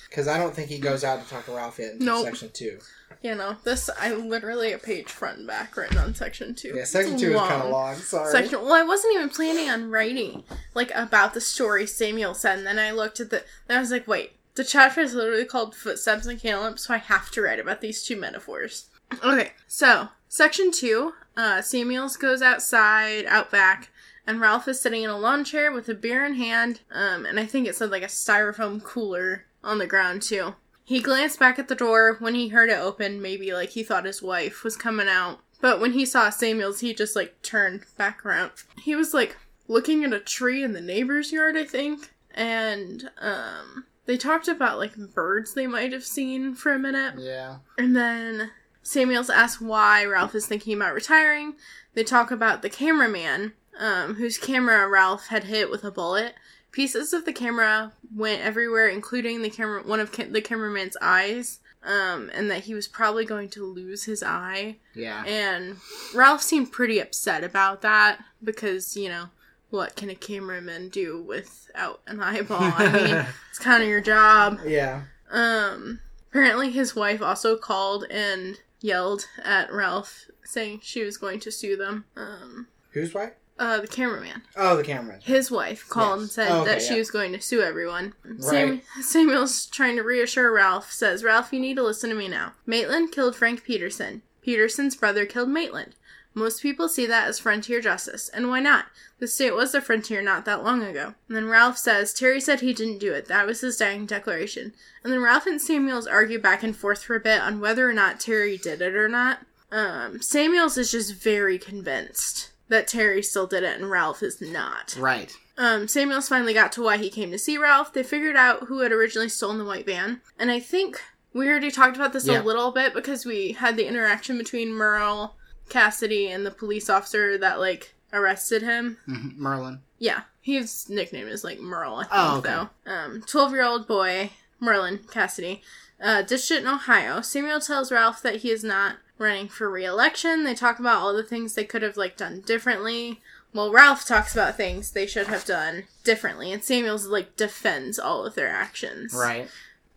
Because 0.09 0.27
I 0.27 0.37
don't 0.37 0.55
think 0.55 0.69
he 0.69 0.79
goes 0.79 1.03
out 1.03 1.23
to 1.23 1.29
talk 1.29 1.45
to 1.45 1.51
Ralph 1.51 1.79
yet 1.79 1.93
until 1.93 2.07
Nope. 2.07 2.25
section 2.25 2.49
two. 2.53 2.79
You 3.21 3.35
know, 3.35 3.57
this 3.63 3.89
I 3.99 4.13
literally 4.13 4.71
a 4.71 4.77
page 4.77 5.09
front 5.09 5.39
and 5.39 5.47
back 5.47 5.75
written 5.75 5.97
on 5.97 6.13
section 6.15 6.53
two. 6.55 6.73
Yeah, 6.75 6.83
section 6.85 7.13
It's 7.13 7.21
two 7.23 7.33
is 7.33 7.39
kind 7.39 7.61
of 7.63 7.69
long. 7.69 7.71
long. 7.71 7.95
Sorry. 7.95 8.31
section. 8.31 8.61
Well, 8.61 8.73
I 8.73 8.83
wasn't 8.83 9.15
even 9.15 9.29
planning 9.29 9.69
on 9.69 9.89
writing 9.89 10.43
like 10.75 10.91
about 10.93 11.33
the 11.33 11.41
story 11.41 11.87
Samuel 11.87 12.33
said, 12.35 12.59
and 12.59 12.67
then 12.67 12.79
I 12.79 12.91
looked 12.91 13.19
at 13.19 13.29
the. 13.31 13.43
And 13.67 13.77
I 13.77 13.81
was 13.81 13.91
like, 13.91 14.07
wait, 14.07 14.33
the 14.57 14.63
chapter 14.63 15.01
is 15.01 15.13
literally 15.13 15.45
called 15.45 15.75
"Footsteps 15.75 16.25
and 16.25 16.39
Caleb," 16.39 16.79
so 16.79 16.93
I 16.93 16.97
have 16.97 17.31
to 17.31 17.41
write 17.41 17.59
about 17.59 17.81
these 17.81 18.03
two 18.03 18.17
metaphors. 18.17 18.89
Okay, 19.23 19.53
so 19.67 20.09
section 20.27 20.71
two. 20.71 21.13
Uh, 21.37 21.61
Samuel's 21.61 22.17
goes 22.17 22.41
outside, 22.41 23.25
out 23.27 23.51
back, 23.51 23.89
and 24.25 24.41
Ralph 24.41 24.67
is 24.67 24.81
sitting 24.81 25.03
in 25.03 25.09
a 25.09 25.17
lawn 25.17 25.43
chair 25.43 25.71
with 25.71 25.87
a 25.87 25.93
beer 25.93 26.25
in 26.25 26.33
hand. 26.33 26.81
Um, 26.91 27.25
and 27.25 27.39
I 27.39 27.45
think 27.45 27.67
it 27.67 27.75
said 27.75 27.91
like 27.91 28.03
a 28.03 28.07
styrofoam 28.07 28.83
cooler 28.83 29.45
on 29.63 29.77
the 29.77 29.87
ground 29.87 30.23
too. 30.23 30.55
He 30.83 30.99
glanced 30.99 31.39
back 31.39 31.59
at 31.59 31.67
the 31.67 31.75
door 31.75 32.15
when 32.19 32.33
he 32.33 32.47
heard 32.47 32.69
it 32.69 32.79
open, 32.79 33.21
maybe 33.21 33.53
like 33.53 33.69
he 33.69 33.83
thought 33.83 34.05
his 34.05 34.21
wife 34.21 34.63
was 34.63 34.75
coming 34.75 35.07
out. 35.07 35.39
But 35.61 35.79
when 35.79 35.93
he 35.93 36.05
saw 36.05 36.29
Samuel's, 36.29 36.79
he 36.79 36.93
just 36.93 37.15
like 37.15 37.41
turned 37.41 37.85
back 37.97 38.25
around. 38.25 38.51
He 38.81 38.95
was 38.95 39.13
like 39.13 39.37
looking 39.67 40.03
at 40.03 40.13
a 40.13 40.19
tree 40.19 40.63
in 40.63 40.73
the 40.73 40.81
neighbor's 40.81 41.31
yard, 41.31 41.55
I 41.57 41.65
think. 41.65 42.13
And 42.31 43.09
um 43.19 43.85
they 44.07 44.17
talked 44.17 44.47
about 44.47 44.79
like 44.79 44.95
birds 45.13 45.53
they 45.53 45.67
might 45.67 45.93
have 45.93 46.03
seen 46.05 46.55
for 46.55 46.73
a 46.73 46.79
minute. 46.79 47.15
yeah. 47.19 47.57
And 47.77 47.95
then 47.95 48.51
Samuels 48.81 49.29
asks 49.29 49.61
why 49.61 50.03
Ralph 50.05 50.33
is 50.33 50.47
thinking 50.47 50.75
about 50.75 50.95
retiring. 50.95 51.55
They 51.93 52.03
talk 52.03 52.31
about 52.31 52.61
the 52.61 52.69
cameraman, 52.69 53.53
um, 53.79 54.15
whose 54.15 54.37
camera 54.37 54.87
Ralph 54.87 55.27
had 55.27 55.43
hit 55.43 55.69
with 55.69 55.83
a 55.83 55.91
bullet 55.91 56.33
pieces 56.71 57.11
of 57.11 57.25
the 57.25 57.33
camera 57.33 57.91
went 58.15 58.41
everywhere, 58.41 58.87
including 58.87 59.41
the 59.41 59.49
camera, 59.49 59.81
one 59.83 59.99
of 59.99 60.11
ca- 60.11 60.29
the 60.29 60.41
cameraman's 60.41 60.95
eyes, 61.01 61.59
um, 61.83 62.29
and 62.33 62.51
that 62.51 62.65
he 62.65 62.73
was 62.75 62.87
probably 62.87 63.25
going 63.25 63.49
to 63.49 63.65
lose 63.65 64.03
his 64.03 64.21
eye. 64.21 64.75
Yeah. 64.93 65.23
And 65.25 65.77
Ralph 66.13 66.41
seemed 66.43 66.71
pretty 66.71 66.99
upset 66.99 67.43
about 67.43 67.81
that 67.81 68.19
because, 68.43 68.95
you 68.95 69.09
know, 69.09 69.29
what 69.69 69.95
can 69.95 70.09
a 70.09 70.15
cameraman 70.15 70.89
do 70.89 71.21
without 71.21 72.01
an 72.07 72.21
eyeball? 72.21 72.57
I 72.61 72.91
mean, 72.91 73.25
it's 73.49 73.59
kind 73.59 73.83
of 73.83 73.89
your 73.89 74.01
job. 74.01 74.59
yeah. 74.65 75.03
Um, 75.29 75.99
apparently 76.29 76.71
his 76.71 76.95
wife 76.95 77.21
also 77.21 77.57
called 77.57 78.05
and 78.09 78.59
yelled 78.79 79.25
at 79.43 79.71
Ralph, 79.71 80.25
saying 80.43 80.79
she 80.83 81.03
was 81.03 81.17
going 81.17 81.39
to 81.41 81.51
sue 81.51 81.75
them. 81.75 82.05
Um, 82.15 82.67
Who's 82.91 83.13
right? 83.13 83.33
uh, 83.59 83.79
the 83.81 83.87
cameraman, 83.87 84.43
Oh, 84.55 84.77
the 84.77 84.83
camera. 84.83 85.19
his 85.21 85.49
wife, 85.51 85.89
called 85.89 86.19
Yes. 86.19 86.21
and 86.21 86.31
said 86.31 86.51
Oh, 86.51 86.61
okay, 86.61 86.71
that 86.75 86.81
she 86.81 86.93
yeah. 86.93 86.99
was 86.99 87.11
going 87.11 87.33
to 87.33 87.41
sue 87.41 87.61
everyone. 87.61 88.13
Sam- 88.39 88.69
Right. 88.69 88.83
Samuel's 89.01 89.65
trying 89.65 89.95
to 89.97 90.03
reassure 90.03 90.53
Ralph, 90.53 90.91
says, 90.93 91.23
Ralph, 91.23 91.51
you 91.51 91.59
need 91.59 91.75
to 91.75 91.83
listen 91.83 92.09
to 92.11 92.15
me 92.15 92.27
now. 92.29 92.53
Maitland 92.65 93.11
killed 93.11 93.35
Frank 93.35 93.63
Peterson. 93.63 94.21
Peterson's 94.41 94.95
brother 94.95 95.25
killed 95.25 95.49
Maitland. 95.49 95.95
Most 96.37 96.61
people 96.61 96.87
see 96.87 97.07
that 97.07 97.27
as 97.27 97.39
frontier 97.39 97.81
justice, 97.81 98.29
and 98.29 98.47
why 98.47 98.59
not? 98.59 98.85
The 99.19 99.27
state 99.27 99.55
was 99.55 99.73
a 99.73 99.81
frontier 99.81 100.21
not 100.21 100.45
that 100.45 100.63
long 100.63 100.83
ago. 100.83 101.15
And 101.27 101.35
then 101.35 101.47
Ralph 101.47 101.79
says, 101.79 102.13
Terry 102.13 102.39
said 102.39 102.59
he 102.61 102.73
didn't 102.73 102.99
do 102.99 103.11
it. 103.11 103.25
That 103.27 103.47
was 103.47 103.61
his 103.61 103.77
dying 103.77 104.05
declaration. 104.05 104.73
And 105.03 105.11
then 105.11 105.21
Ralph 105.23 105.47
and 105.47 105.59
Samuels 105.59 106.05
argue 106.05 106.37
back 106.39 106.61
and 106.61 106.75
forth 106.77 107.01
for 107.03 107.15
a 107.15 107.19
bit 107.19 107.41
on 107.41 107.59
whether 107.59 107.89
or 107.89 107.93
not 107.93 108.19
Terry 108.19 108.55
did 108.57 108.83
it 108.83 108.95
or 108.95 109.09
not. 109.09 109.39
Um, 109.71 110.21
Samuels 110.21 110.77
is 110.77 110.91
just 110.91 111.15
very 111.15 111.57
convinced 111.57 112.51
that 112.69 112.87
Terry 112.87 113.23
still 113.23 113.47
did 113.47 113.63
it 113.63 113.75
and 113.79 113.89
Ralph 113.89 114.21
is 114.21 114.39
not. 114.39 114.95
Right. 114.99 115.33
Um, 115.57 115.87
Samuels 115.87 116.29
finally 116.29 116.53
got 116.53 116.71
to 116.73 116.83
why 116.83 116.97
he 116.97 117.09
came 117.09 117.31
to 117.31 117.39
see 117.39 117.57
Ralph. 117.57 117.93
They 117.93 118.03
figured 118.03 118.35
out 118.35 118.65
who 118.67 118.81
had 118.81 118.91
originally 118.91 119.29
stolen 119.29 119.57
the 119.57 119.65
white 119.65 119.87
van. 119.87 120.21
And 120.37 120.51
I 120.51 120.59
think 120.59 121.01
we 121.33 121.49
already 121.49 121.71
talked 121.71 121.95
about 121.95 122.13
this 122.13 122.27
Yeah. 122.27 122.41
a 122.41 122.43
little 122.43 122.71
bit 122.71 122.93
because 122.93 123.25
we 123.25 123.53
had 123.53 123.75
the 123.75 123.87
interaction 123.87 124.37
between 124.37 124.71
Merle, 124.71 125.35
Cassidy, 125.69 126.27
and 126.31 126.45
the 126.45 126.51
police 126.51 126.89
officer 126.89 127.37
that, 127.37 127.59
like, 127.59 127.93
arrested 128.13 128.61
him. 128.61 128.97
Mhm. 129.07 129.37
Merlin. 129.37 129.81
Yeah, 129.99 130.21
his 130.41 130.89
nickname 130.89 131.27
is, 131.27 131.43
like, 131.43 131.59
Merle, 131.59 131.95
I 131.97 132.03
think, 132.03 132.13
Oh, 132.13 132.37
okay. 132.37 132.49
though. 132.85 132.91
Um, 132.91 133.21
12 133.27 133.51
year 133.53 133.63
old 133.63 133.87
boy, 133.87 134.31
Merlin 134.59 134.99
Cassidy, 135.11 135.61
uh, 136.01 136.21
ditched 136.21 136.51
it 136.51 136.61
in 136.61 136.67
Ohio. 136.67 137.21
Samuel 137.21 137.59
tells 137.59 137.91
Ralph 137.91 138.21
that 138.21 138.37
he 138.37 138.51
is 138.51 138.63
not 138.63 138.97
running 139.17 139.49
for 139.49 139.69
re 139.69 139.83
election. 139.85 140.43
They 140.43 140.53
talk 140.53 140.79
about 140.79 141.01
all 141.01 141.13
the 141.13 141.23
things 141.23 141.53
they 141.53 141.65
could 141.65 141.81
have, 141.81 141.97
like, 141.97 142.15
done 142.17 142.41
differently. 142.41 143.21
Well, 143.53 143.71
Ralph 143.71 144.05
talks 144.05 144.33
about 144.33 144.55
things 144.57 144.91
they 144.91 145.07
should 145.07 145.27
have 145.27 145.45
done 145.45 145.85
differently, 146.03 146.51
and 146.51 146.63
Samuels, 146.63 147.07
like, 147.07 147.35
defends 147.35 147.97
all 147.97 148.25
of 148.25 148.35
their 148.35 148.49
actions. 148.49 149.13
Right. 149.13 149.49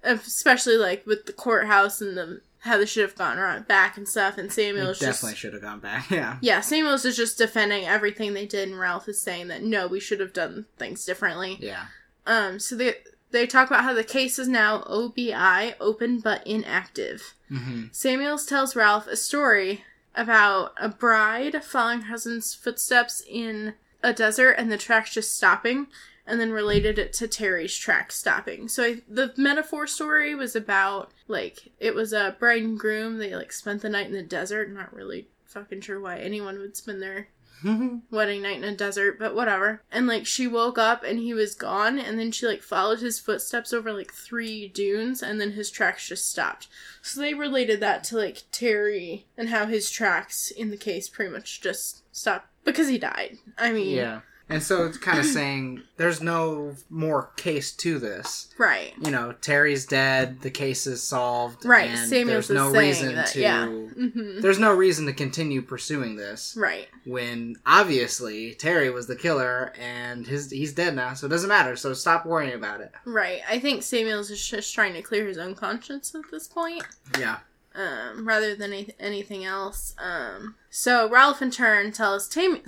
Especially, 0.02 0.76
like, 0.78 1.06
with 1.06 1.26
the 1.26 1.32
courthouse 1.34 2.00
and 2.00 2.16
the 2.16 2.40
how 2.60 2.76
they 2.78 2.86
should 2.86 3.02
have 3.02 3.16
gone 3.16 3.38
around 3.38 3.66
back 3.66 3.96
and 3.96 4.06
stuff, 4.08 4.36
and 4.38 4.52
Samuel's 4.52 4.98
definitely 4.98 5.36
should 5.36 5.52
have 5.54 5.62
gone 5.62 5.80
back. 5.80 6.06
Yeah. 6.10 6.36
yeah, 6.40 6.60
Samuels 6.60 7.04
is 7.04 7.16
just 7.16 7.38
defending 7.38 7.86
everything 7.86 8.34
they 8.34 8.46
did, 8.46 8.68
and 8.68 8.78
Ralph 8.78 9.08
is 9.08 9.20
saying 9.20 9.48
that 9.48 9.62
no, 9.62 9.86
we 9.86 10.00
should 10.00 10.20
have 10.20 10.32
done 10.32 10.66
things 10.78 11.04
differently. 11.04 11.56
Yeah. 11.60 11.84
Um, 12.26 12.58
so 12.58 12.76
they 12.76 12.94
they 13.30 13.46
talk 13.46 13.68
about 13.68 13.84
how 13.84 13.94
the 13.94 14.04
case 14.04 14.38
is 14.38 14.48
now 14.48 14.82
OBI, 14.86 15.74
open 15.80 16.20
but 16.20 16.46
inactive. 16.46 17.34
hmm 17.48 17.84
Samuels 17.92 18.44
tells 18.46 18.76
Ralph 18.76 19.06
a 19.06 19.16
story 19.16 19.84
about 20.14 20.72
a 20.78 20.88
bride 20.88 21.62
following 21.64 22.02
her 22.02 22.08
husband's 22.08 22.54
footsteps 22.54 23.22
in 23.28 23.74
a 24.02 24.12
desert 24.12 24.52
and 24.52 24.70
the 24.70 24.76
tracks 24.78 25.14
just 25.14 25.36
stopping, 25.36 25.86
and 26.26 26.40
then 26.40 26.52
related 26.52 26.98
it 26.98 27.12
to 27.14 27.28
Terry's 27.28 27.76
track 27.76 28.12
stopping. 28.12 28.68
So 28.68 28.84
I, 28.84 29.02
the 29.08 29.32
metaphor 29.36 29.86
story 29.86 30.34
was 30.34 30.54
about 30.54 31.12
like 31.28 31.72
it 31.78 31.94
was 31.94 32.12
a 32.12 32.36
bride 32.38 32.62
and 32.62 32.78
groom. 32.78 33.18
They 33.18 33.34
like 33.34 33.52
spent 33.52 33.82
the 33.82 33.88
night 33.88 34.06
in 34.06 34.12
the 34.12 34.22
desert. 34.22 34.70
Not 34.72 34.94
really 34.94 35.28
fucking 35.46 35.80
sure 35.80 36.00
why 36.00 36.18
anyone 36.18 36.58
would 36.58 36.76
spend 36.76 37.02
their 37.02 37.28
wedding 38.10 38.42
night 38.42 38.56
in 38.56 38.64
a 38.64 38.74
desert, 38.74 39.18
but 39.18 39.34
whatever. 39.34 39.82
And 39.90 40.06
like 40.06 40.26
she 40.26 40.46
woke 40.46 40.78
up 40.78 41.02
and 41.04 41.18
he 41.18 41.34
was 41.34 41.54
gone, 41.54 41.98
and 41.98 42.18
then 42.18 42.32
she 42.32 42.46
like 42.46 42.62
followed 42.62 43.00
his 43.00 43.18
footsteps 43.18 43.72
over 43.72 43.92
like 43.92 44.12
three 44.12 44.68
dunes, 44.68 45.22
and 45.22 45.40
then 45.40 45.52
his 45.52 45.70
tracks 45.70 46.08
just 46.08 46.30
stopped. 46.30 46.68
So 47.02 47.20
they 47.20 47.34
related 47.34 47.80
that 47.80 48.04
to 48.04 48.16
like 48.16 48.44
Terry 48.52 49.26
and 49.36 49.48
how 49.48 49.66
his 49.66 49.90
tracks 49.90 50.50
in 50.50 50.70
the 50.70 50.76
case 50.76 51.08
pretty 51.08 51.32
much 51.32 51.60
just 51.60 52.02
stopped 52.14 52.46
because 52.64 52.88
he 52.88 52.98
died. 52.98 53.38
I 53.58 53.72
mean, 53.72 53.96
yeah. 53.96 54.20
And 54.50 54.62
so 54.62 54.84
it's 54.86 54.98
kind 54.98 55.18
of 55.18 55.24
saying 55.40 55.82
there's 55.96 56.20
no 56.20 56.74
more 56.90 57.30
case 57.36 57.72
to 57.76 57.98
this. 57.98 58.52
right. 58.58 58.92
You 59.00 59.10
know, 59.12 59.32
Terry's 59.40 59.86
dead. 59.86 60.40
The 60.40 60.50
case 60.50 60.86
is 60.86 61.02
solved. 61.02 61.64
Right, 61.64 61.90
And 61.90 62.08
Samuels 62.08 62.48
there's 62.48 62.50
no 62.50 62.70
reason 62.70 63.14
that, 63.14 63.28
to. 63.28 63.40
yeah. 63.40 63.66
hmm 63.66 64.40
There's 64.40 64.58
no 64.58 64.74
reason 64.74 65.06
to 65.06 65.12
continue 65.12 65.62
pursuing 65.62 66.16
this 66.16 66.54
Right. 66.58 66.88
when 67.04 67.56
obviously 67.64 68.54
Terry 68.54 68.90
was 68.90 69.06
the 69.06 69.16
killer 69.16 69.72
and 69.80 70.26
his 70.26 70.50
he's 70.50 70.72
dead 70.72 70.94
now, 70.96 71.14
so 71.14 71.26
it 71.26 71.30
doesn't 71.30 71.48
matter. 71.48 71.76
So 71.76 71.94
stop 71.94 72.26
worrying 72.26 72.54
about 72.54 72.80
it. 72.80 72.92
Right. 73.04 73.40
I 73.48 73.58
think 73.60 73.82
Samuels 73.82 74.30
is 74.30 74.46
just 74.46 74.74
trying 74.74 74.94
to 74.94 75.02
clear 75.02 75.26
his 75.26 75.38
own 75.38 75.54
conscience 75.54 76.14
at 76.14 76.22
this 76.30 76.48
point. 76.48 76.82
Yeah. 77.18 77.38
um, 77.74 78.26
rather 78.26 78.56
than 78.56 78.72
any- 78.72 78.94
anything 78.98 79.44
else. 79.44 79.94
Um, 79.98 80.56
so 80.70 81.08
Ralph 81.08 81.40
in 81.40 81.52
turn 81.52 81.92
tells 81.92 82.26
Tam- 82.28 82.62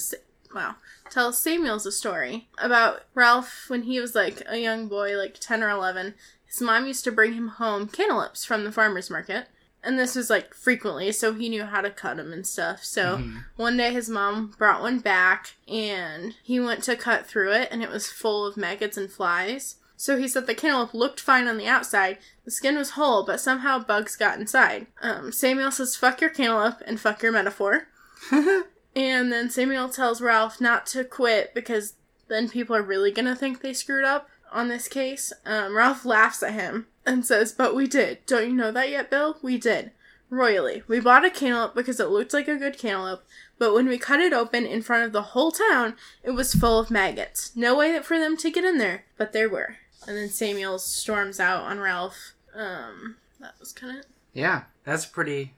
wow, 0.55 0.77
tells 1.11 1.41
Samuels 1.41 1.87
a 1.87 1.93
story 1.93 2.49
about 2.59 3.03
Ralph 3.15 3.65
when 3.69 3.83
he 3.83 4.01
was 4.01 4.15
like 4.15 4.43
a 4.49 4.59
young 4.59 4.89
boy, 4.89 5.17
like 5.17 5.39
ten 5.41 5.63
or 5.63 5.71
eleven. 5.71 6.15
His 6.47 6.61
mom 6.61 6.87
used 6.87 7.05
to 7.05 7.13
bring 7.13 7.33
him 7.33 7.49
home 7.49 7.89
cantaloupes 7.89 8.45
from 8.45 8.65
the 8.65 8.73
farmer's 8.73 9.09
market. 9.11 9.47
And 9.85 9.99
this 9.99 10.15
was 10.15 10.31
like 10.31 10.55
frequently, 10.55 11.11
so 11.11 11.33
he 11.35 11.49
knew 11.49 11.65
how 11.65 11.81
to 11.81 11.91
cut 11.91 12.17
them 12.17 12.33
and 12.33 12.47
stuff. 12.47 12.85
So 12.85 13.17
Mhm. 13.17 13.45
one 13.57 13.77
day 13.77 13.93
his 13.93 14.09
mom 14.09 14.55
brought 14.57 14.81
one 14.81 15.01
back 15.01 15.55
and 15.67 16.37
he 16.45 16.61
went 16.61 16.85
to 16.85 16.95
cut 16.95 17.27
through 17.27 17.53
it 17.53 17.69
and 17.73 17.83
it 17.83 17.91
was 17.91 18.07
full 18.09 18.47
of 18.47 18.57
maggots 18.57 18.97
and 18.97 19.11
flies. 19.11 19.77
So 19.97 20.17
he 20.19 20.29
said 20.29 20.47
the 20.47 20.55
cantaloupe 20.55 20.95
looked 20.95 21.19
fine 21.21 21.49
on 21.49 21.57
the 21.59 21.67
outside, 21.67 22.19
the 22.45 22.51
skin 22.53 22.77
was 22.77 22.91
whole, 22.91 23.25
but 23.25 23.41
somehow 23.41 23.79
bugs 23.81 24.15
got 24.15 24.39
inside. 24.39 24.87
Um, 25.01 25.33
Samuel 25.33 25.71
says, 25.73 25.97
fuck 25.97 26.21
your 26.21 26.31
cantaloupe 26.31 26.81
and 26.87 27.01
fuck 27.01 27.21
your 27.23 27.33
metaphor. 27.33 27.89
and 28.95 29.33
then 29.33 29.51
Samuel 29.51 29.89
tells 29.89 30.21
Ralph 30.21 30.61
not 30.61 30.87
to 30.87 31.05
quit 31.05 31.55
because 31.55 31.95
then 32.29 32.49
people 32.49 32.77
are 32.77 32.83
really 32.83 33.11
gonna 33.11 33.37
think 33.37 33.61
they 33.61 33.73
screwed 33.73 34.05
up 34.05 34.29
on 34.51 34.69
this 34.69 34.89
case. 34.89 35.33
Um, 35.45 35.77
Ralph 35.77 36.05
laughs 36.05 36.43
at 36.43 36.53
him 36.53 36.87
and 37.07 37.25
says, 37.25 37.53
But 37.53 37.75
we 37.75 37.87
did. 37.87 38.25
Don't 38.27 38.49
you 38.49 38.55
know 38.55 38.71
that 38.73 38.91
yet, 38.91 39.11
Bill? 39.11 39.39
We 39.43 39.59
did. 39.59 39.93
Royally. 40.31 40.83
We 40.89 41.01
bought 41.01 41.27
a 41.27 41.31
cantaloupe 41.31 41.75
because 41.75 42.01
it 42.01 42.09
looked 42.09 42.33
like 42.33 42.49
a 42.49 42.57
good 42.57 42.79
cantaloupe, 42.79 43.23
but 43.59 43.75
when 43.75 43.87
we 43.87 43.99
cut 43.99 44.21
it 44.21 44.33
open 44.33 44.65
in 44.65 44.83
front 44.83 45.05
of 45.05 45.13
the 45.13 45.23
whole 45.23 45.53
town, 45.53 45.95
it 46.23 46.31
was 46.31 46.55
full 46.55 46.79
of 46.79 46.91
maggots. 46.91 47.55
No 47.55 47.77
way 47.77 47.99
for 48.01 48.19
them 48.19 48.37
to 48.39 48.51
get 48.51 48.65
in 48.65 48.79
there, 48.79 49.05
but 49.19 49.33
there 49.33 49.49
were. 49.49 49.77
And 50.07 50.17
then 50.17 50.31
Samuel 50.31 50.79
storms 50.79 51.39
out 51.39 51.63
on 51.65 51.79
Ralph. 51.79 52.33
Um, 52.55 53.17
that 53.41 53.55
was 53.61 53.73
kind 53.73 53.99
of. 53.99 54.07
Yeah, 54.33 54.63
that's 54.85 55.05
a 55.05 55.11
pretty 55.11 55.55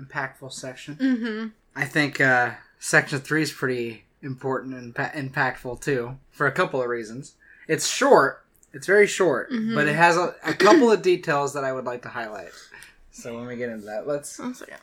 impactful 0.00 0.52
section. 0.52 0.96
Mm-hmm. 0.96 1.48
I 1.74 1.84
think 1.86 2.20
uh, 2.20 2.52
section 2.78 3.20
three 3.20 3.42
is 3.42 3.52
pretty 3.52 4.04
important 4.22 4.74
and 4.74 4.94
pa- 4.94 5.10
impactful 5.14 5.80
too, 5.80 6.16
for 6.30 6.46
a 6.46 6.52
couple 6.52 6.82
of 6.82 6.88
reasons. 6.88 7.34
It's 7.66 7.86
short. 7.86 8.44
It's 8.72 8.86
very 8.86 9.06
short, 9.06 9.50
Mhm. 9.50 9.74
but 9.74 9.86
it 9.88 9.94
has 9.94 10.16
a, 10.16 10.34
a 10.44 10.52
couple 10.54 10.90
of 10.92 11.02
details 11.02 11.54
that 11.54 11.64
I 11.64 11.72
would 11.72 11.84
like 11.84 12.02
to 12.02 12.08
highlight. 12.08 12.50
So 13.12 13.34
when 13.36 13.46
we 13.46 13.56
get 13.56 13.70
into 13.70 13.86
that, 13.86 14.06
let's 14.06 14.38
One 14.38 14.54
second. 14.54 14.76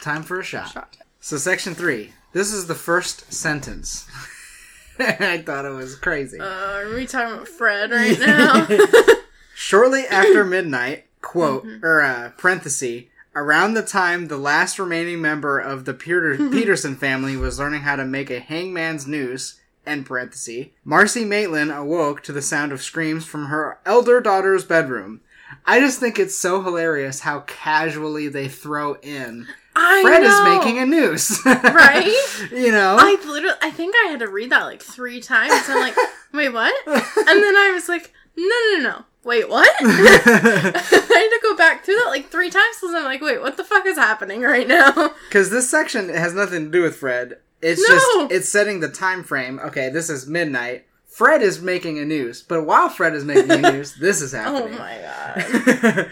time 0.00 0.22
for 0.22 0.38
a 0.40 0.44
shot. 0.44 0.70
Shot. 0.72 0.96
So 1.20 1.36
section 1.36 1.74
three. 1.74 2.12
This 2.32 2.52
is 2.52 2.66
the 2.66 2.74
first 2.74 3.32
sentence. 3.32 4.06
I 4.98 5.42
thought 5.44 5.64
it 5.66 5.70
was 5.74 5.96
crazy. 5.96 6.38
Uh, 6.40 6.44
are 6.46 6.94
we 6.94 7.06
talking 7.06 7.34
about 7.34 7.48
Fred 7.48 7.90
right 7.90 8.18
now? 8.18 8.66
Shortly 9.54 10.06
after 10.06 10.44
midnight, 10.56 11.06
quote, 11.20 11.66
or 11.82 12.02
uh, 12.02 12.30
parenthesis, 12.36 13.04
around 13.36 13.74
the 13.74 13.82
time 13.82 14.26
the 14.26 14.36
last 14.36 14.78
remaining 14.78 15.20
member 15.20 15.58
of 15.60 15.84
the 15.84 15.94
Peter- 15.94 16.36
Peterson 16.50 16.96
family 16.96 17.36
was 17.36 17.58
learning 17.58 17.82
how 17.82 17.94
to 17.94 18.04
make 18.04 18.30
a 18.30 18.40
hangman's 18.40 19.06
noose, 19.06 19.60
end 19.86 20.06
parenthesis, 20.06 20.66
Marcy 20.84 21.24
Maitland 21.24 21.70
awoke 21.70 22.22
to 22.24 22.32
the 22.32 22.42
sound 22.42 22.72
of 22.72 22.82
screams 22.82 23.24
from 23.24 23.46
her 23.46 23.78
elder 23.86 24.20
daughter's 24.20 24.64
bedroom. 24.64 25.20
I 25.64 25.78
just 25.78 26.00
think 26.00 26.18
it's 26.18 26.36
so 26.36 26.62
hilarious 26.62 27.20
how 27.20 27.40
casually 27.40 28.26
they 28.26 28.48
throw 28.48 28.94
in 28.96 29.46
I 29.76 30.02
Fred 30.02 30.22
is 30.22 30.40
making 30.42 30.78
a 30.78 30.86
noose. 30.86 31.44
Right? 31.46 32.12
you 32.50 32.72
know? 32.72 32.96
I 32.98 33.16
literally, 33.26 33.56
I 33.60 33.70
think 33.70 33.94
I 34.04 34.08
had 34.08 34.20
to 34.20 34.28
read 34.28 34.50
that 34.50 34.64
like 34.64 34.82
three 34.82 35.20
times. 35.20 35.52
I'm 35.68 35.80
like, 35.80 35.94
wait, 36.32 36.48
what? 36.48 36.74
And 36.86 37.42
then 37.42 37.56
I 37.56 37.72
was 37.74 37.88
like, 37.88 38.12
no, 38.36 38.44
no, 38.44 38.76
no, 38.78 38.82
no. 38.90 39.04
Wait, 39.24 39.48
what? 39.48 39.68
I 39.80 40.72
had 40.72 41.28
to 41.28 41.40
go 41.42 41.56
back 41.56 41.84
through 41.84 41.96
that 41.96 42.06
like 42.10 42.28
three 42.28 42.48
times 42.50 42.76
because 42.80 42.94
I'm 42.94 43.04
like, 43.04 43.20
wait, 43.20 43.40
what 43.40 43.56
the 43.56 43.64
fuck 43.64 43.84
is 43.86 43.96
happening 43.96 44.42
right 44.42 44.68
now? 44.68 44.92
Because 45.28 45.50
this 45.50 45.68
section 45.68 46.08
has 46.10 46.32
nothing 46.34 46.66
to 46.66 46.70
do 46.70 46.82
with 46.82 46.96
Fred. 46.96 47.38
It's 47.60 47.80
No. 47.88 47.94
just 47.96 48.32
it's 48.32 48.48
setting 48.48 48.78
the 48.80 48.88
time 48.88 49.24
frame. 49.24 49.58
Okay, 49.58 49.88
this 49.88 50.08
is 50.08 50.26
midnight. 50.28 50.86
Fred 51.08 51.42
is 51.42 51.60
making 51.60 51.98
a 51.98 52.04
news, 52.04 52.42
but 52.42 52.64
while 52.64 52.88
Fred 52.88 53.14
is 53.14 53.24
making 53.24 53.50
a 53.50 53.72
noose, 53.72 53.94
this 53.94 54.20
is 54.22 54.32
happening. 54.32 54.74
Oh 54.74 54.78
my 54.78 55.82
god. 55.82 56.10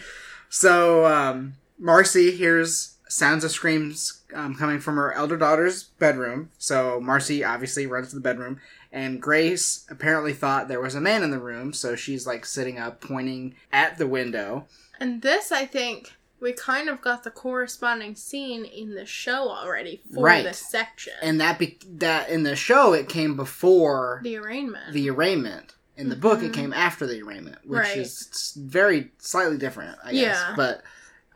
so 0.48 1.04
um, 1.06 1.54
Marcy 1.78 2.30
hears 2.32 2.96
sounds 3.08 3.44
of 3.44 3.50
screams 3.50 4.22
um, 4.34 4.54
coming 4.56 4.80
from 4.80 4.96
her 4.96 5.12
elder 5.12 5.36
daughter's 5.36 5.84
bedroom. 5.84 6.50
So 6.58 7.00
Marcy 7.00 7.44
obviously 7.44 7.86
runs 7.86 8.08
to 8.08 8.14
the 8.16 8.20
bedroom, 8.22 8.60
and 8.94 9.20
Grace 9.20 9.84
apparently 9.90 10.32
thought 10.32 10.68
there 10.68 10.80
was 10.80 10.94
a 10.94 11.00
man 11.00 11.22
in 11.24 11.30
the 11.32 11.38
room. 11.40 11.72
So 11.72 11.96
she's 11.96 12.26
like 12.26 12.46
sitting 12.46 12.78
up, 12.78 13.00
pointing 13.00 13.56
at 13.72 13.98
the 13.98 14.06
window. 14.06 14.66
And 15.00 15.20
this, 15.20 15.50
I 15.50 15.66
think, 15.66 16.12
we 16.40 16.52
kind 16.52 16.88
of 16.88 17.00
got 17.00 17.24
the 17.24 17.30
corresponding 17.30 18.14
scene 18.14 18.64
in 18.64 18.94
the 18.94 19.04
show 19.04 19.48
already 19.50 20.00
for 20.14 20.22
Right. 20.22 20.44
this 20.44 20.58
section. 20.60 21.14
And 21.20 21.40
that 21.40 21.58
be- 21.58 21.78
that 21.88 22.28
in 22.28 22.44
the 22.44 22.54
show 22.54 22.92
it 22.92 23.08
came 23.08 23.34
before 23.36 24.20
the 24.22 24.36
arraignment. 24.36 24.92
the 24.92 25.10
arraignment. 25.10 25.74
In 25.96 26.08
the 26.08 26.16
book, 26.16 26.42
it 26.42 26.50
Mhm. 26.50 26.54
came 26.54 26.72
after 26.72 27.06
the 27.06 27.22
arraignment, 27.22 27.58
which 27.66 27.78
Right. 27.80 27.96
is 27.98 28.52
very 28.56 29.12
slightly 29.18 29.56
different, 29.58 29.96
I 30.04 30.12
guess. 30.12 30.20
Yeah. 30.38 30.54
But 30.56 30.82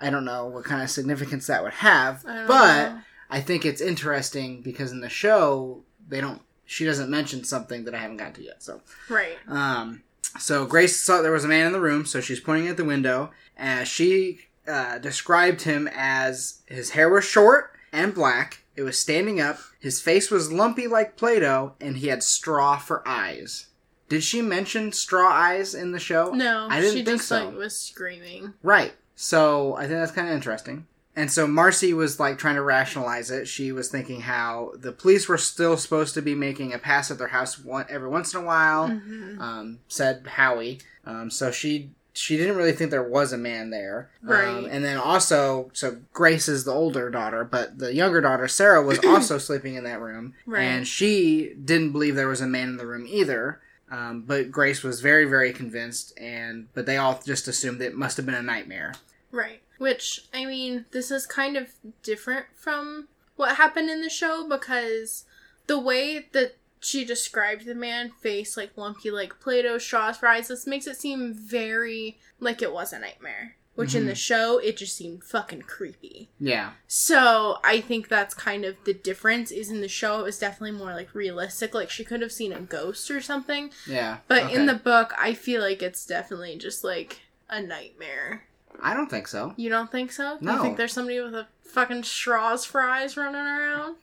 I 0.00 0.10
don't 0.10 0.24
know 0.24 0.46
what 0.46 0.64
kind 0.64 0.82
of 0.82 0.90
significance 0.90 1.46
that 1.48 1.62
would 1.64 1.74
have. 1.74 2.24
I 2.26 2.44
But 2.46 2.88
know. 2.90 3.00
I 3.30 3.40
think 3.40 3.64
it's 3.64 3.80
interesting 3.80 4.62
because 4.62 4.92
in 4.92 5.00
the 5.00 5.08
show 5.08 5.84
they 6.08 6.20
don't. 6.20 6.42
She 6.70 6.84
doesn't 6.84 7.08
mention 7.08 7.44
something 7.44 7.84
that 7.84 7.94
I 7.94 7.98
haven't 7.98 8.18
gotten 8.18 8.34
to 8.34 8.42
yet. 8.44 8.62
So, 8.62 8.82
Right. 9.08 9.38
um, 9.48 10.02
so 10.38 10.66
Grace 10.66 11.00
saw 11.00 11.22
there 11.22 11.32
was 11.32 11.44
a 11.44 11.48
man 11.48 11.66
in 11.66 11.72
the 11.72 11.80
room, 11.80 12.04
so 12.04 12.20
she's 12.20 12.40
pointing 12.40 12.68
at 12.68 12.76
the 12.76 12.84
window, 12.84 13.30
and 13.56 13.88
she 13.88 14.40
uh, 14.68 14.98
described 14.98 15.62
him 15.62 15.88
as 15.94 16.60
his 16.66 16.90
hair 16.90 17.08
was 17.08 17.25
short 17.25 17.72
and 17.90 18.14
black. 18.14 18.64
It 18.76 18.82
was 18.82 18.98
standing 18.98 19.40
up. 19.40 19.58
His 19.80 20.02
face 20.02 20.30
was 20.30 20.52
lumpy 20.52 20.87
like 20.87 21.16
Play-Doh, 21.16 21.72
and 21.80 21.96
he 21.96 22.08
had 22.08 22.22
straw 22.22 22.76
for 22.76 23.02
eyes. 23.08 23.68
Did 24.10 24.22
she 24.22 24.42
mention 24.42 24.92
straw 24.92 25.26
eyes 25.30 25.75
in 25.75 25.92
the 25.92 25.98
show? 25.98 26.32
No, 26.32 26.68
I 26.70 26.80
didn't 26.82 26.96
she 26.98 27.04
think 27.04 27.18
just 27.20 27.28
so. 27.28 27.46
like 27.46 27.56
was 27.56 27.78
screaming. 27.78 28.52
Right. 28.62 28.92
So 29.16 29.75
I 29.76 29.80
think 29.87 29.92
that's 30.00 30.12
kind 30.12 30.28
of 30.28 30.34
interesting. 30.34 30.87
And 31.18 31.30
so 31.32 31.46
Marcy 31.48 31.92
was 31.92 32.20
like 32.20 32.38
trying 32.38 32.54
to 32.54 32.62
rationalize 32.62 33.30
it. 33.30 33.48
She 33.48 33.72
was 33.72 33.88
thinking 33.88 34.20
how 34.20 34.72
the 34.76 34.92
police 34.92 35.28
were 35.28 35.37
still 35.38 35.76
supposed 35.76 36.14
to 36.14 36.22
be 36.22 36.34
making 36.34 36.72
a 36.72 36.78
pass 36.78 37.10
at 37.10 37.18
their 37.18 37.28
house 37.28 37.58
one, 37.58 37.87
every 37.88 38.08
once 38.08 38.32
in 38.34 38.40
a 38.40 38.44
while. 38.44 38.88
Mhm. 38.88 39.40
Um, 39.40 39.78
said 39.88 40.26
Howie. 40.26 40.80
Um, 41.04 41.30
so 41.30 41.50
she 41.50 41.90
she 42.12 42.37
didn't 42.37 42.56
really 42.56 42.72
think 42.72 42.90
there 42.90 43.02
was 43.02 43.32
a 43.32 43.38
man 43.38 43.70
there. 43.70 44.10
Um, 44.25 44.28
Right. 44.28 44.68
and 44.70 44.84
then 44.84 44.96
also, 44.96 45.70
so 45.72 45.98
Grace 46.12 46.48
is 46.48 46.64
the 46.64 46.72
older 46.72 47.10
daughter, 47.10 47.44
but 47.44 47.78
the 47.78 47.94
younger 47.94 48.20
daughter 48.20 48.48
Sarah 48.48 48.82
was 48.82 48.98
also 49.04 49.38
sleeping 49.38 49.76
in 49.76 49.84
that 49.84 50.00
room, 50.00 50.34
Right. 50.44 50.62
and 50.62 50.87
she 50.87 51.54
didn't 51.64 51.92
believe 51.92 52.16
there 52.16 52.26
was 52.26 52.40
a 52.40 52.46
man 52.48 52.68
in 52.70 52.76
the 52.76 52.87
room 52.87 53.06
either. 53.08 53.60
Um, 53.90 54.22
but 54.26 54.50
Grace 54.50 54.82
was 54.82 55.00
very, 55.00 55.25
very 55.26 55.52
convinced, 55.52 56.12
and 56.18 56.66
but 56.75 56.87
they 56.87 56.96
all 56.96 57.20
just 57.25 57.46
assumed 57.48 57.80
it 57.80 57.94
must 57.94 58.16
have 58.16 58.26
been 58.26 58.34
a 58.34 58.42
nightmare. 58.42 58.94
Right. 59.30 59.62
Which, 59.78 60.26
I 60.35 60.44
mean, 60.44 60.85
this 60.90 61.11
is 61.11 61.26
kind 61.26 61.56
of 61.56 61.68
different 62.02 62.47
from 62.54 63.08
what 63.37 63.56
happened 63.56 63.88
in 63.90 64.02
the 64.02 64.11
show 64.11 64.47
because 64.49 65.25
the 65.66 65.78
way 65.78 66.26
that 66.32 66.56
she 66.80 67.04
described 67.04 67.64
the 67.64 67.75
man, 67.75 68.11
face 68.20 68.56
like 68.56 68.76
lumpy 68.76 69.11
like 69.11 69.40
Play 69.40 69.62
Doh, 69.62 69.78
straws 69.78 70.16
for 70.18 70.26
eyes, 70.28 70.49
this 70.49 70.66
makes 70.66 70.87
it 70.87 70.97
seem 70.97 71.32
very 71.35 72.18
like 72.40 72.61
it 72.62 72.73
was 72.73 72.92
a 72.92 72.99
nightmare. 72.99 73.54
Which 73.75 73.94
in 73.94 74.02
Mhm. 74.02 74.08
the 74.08 74.14
show, 74.16 74.58
it 74.58 74.76
just 74.76 74.97
seemed 74.97 75.23
fucking 75.23 75.62
creepy. 75.62 76.30
Yeah, 76.40 76.73
So 76.88 77.61
I 77.62 77.80
think 77.80 78.08
that's 78.08 78.35
kind 78.35 78.64
of 78.64 78.75
the 78.82 78.92
difference. 78.92 79.52
Is 79.52 79.70
in 79.70 79.82
the 79.82 79.88
show, 79.88 80.18
it 80.18 80.25
was 80.25 80.37
definitely 80.40 80.73
more 80.76 80.92
like 80.94 81.14
realistic. 81.14 81.75
Like 81.75 81.88
she 81.88 82.04
could 82.04 82.20
have 82.20 82.32
seen 82.32 82.52
a 82.52 82.61
ghost 82.61 83.08
or 83.08 83.20
something. 83.20 83.70
yeah. 83.87 84.18
But 84.26 84.52
in 84.52 84.66
the 84.66 84.75
book, 84.75 85.14
I 85.16 85.32
feel 85.32 85.61
like 85.62 85.80
it's 85.80 86.04
definitely 86.04 86.56
just 86.56 86.82
like 86.82 87.20
a 87.49 87.62
nightmare. 87.62 88.47
I 88.82 88.94
don't 88.94 89.11
think 89.11 89.28
so. 89.28 89.54
You 89.56 89.68
don't 89.68 89.90
think 89.90 90.12
so? 90.12 90.38
No. 90.40 90.57
You 90.57 90.62
think 90.62 90.76
there's 90.76 90.92
somebody 90.92 91.20
with 91.20 91.35
a 91.35 91.46
fucking 91.62 92.05
straws 92.05 92.64
for 92.64 92.81
eyes 92.81 93.16
running 93.16 93.40
around? 93.40 93.96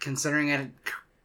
Considering 0.00 0.48
it 0.48 0.70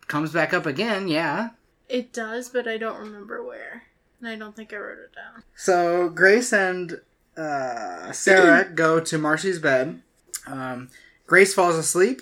comes 0.07 0.31
back 0.31 0.53
up 0.53 0.65
again, 0.65 1.07
yeah. 1.07 1.49
It 1.87 2.13
does, 2.13 2.49
but 2.49 2.67
I 2.67 2.77
don't 2.77 2.99
remember 2.99 3.43
where. 3.43 3.83
And 4.19 4.29
I 4.29 4.35
don't 4.35 4.55
think 4.55 4.73
I 4.73 4.77
wrote 4.77 4.99
it 4.99 5.15
down. 5.15 5.43
So 5.55 6.09
Grace 6.09 6.51
and 6.53 6.99
uh, 7.37 8.11
Sarah 8.11 8.69
go 8.75 8.99
to 8.99 9.17
Marcy's 9.17 9.59
bed. 9.59 10.01
Um, 10.45 10.89
Grace 11.25 11.53
falls 11.53 11.75
asleep, 11.75 12.21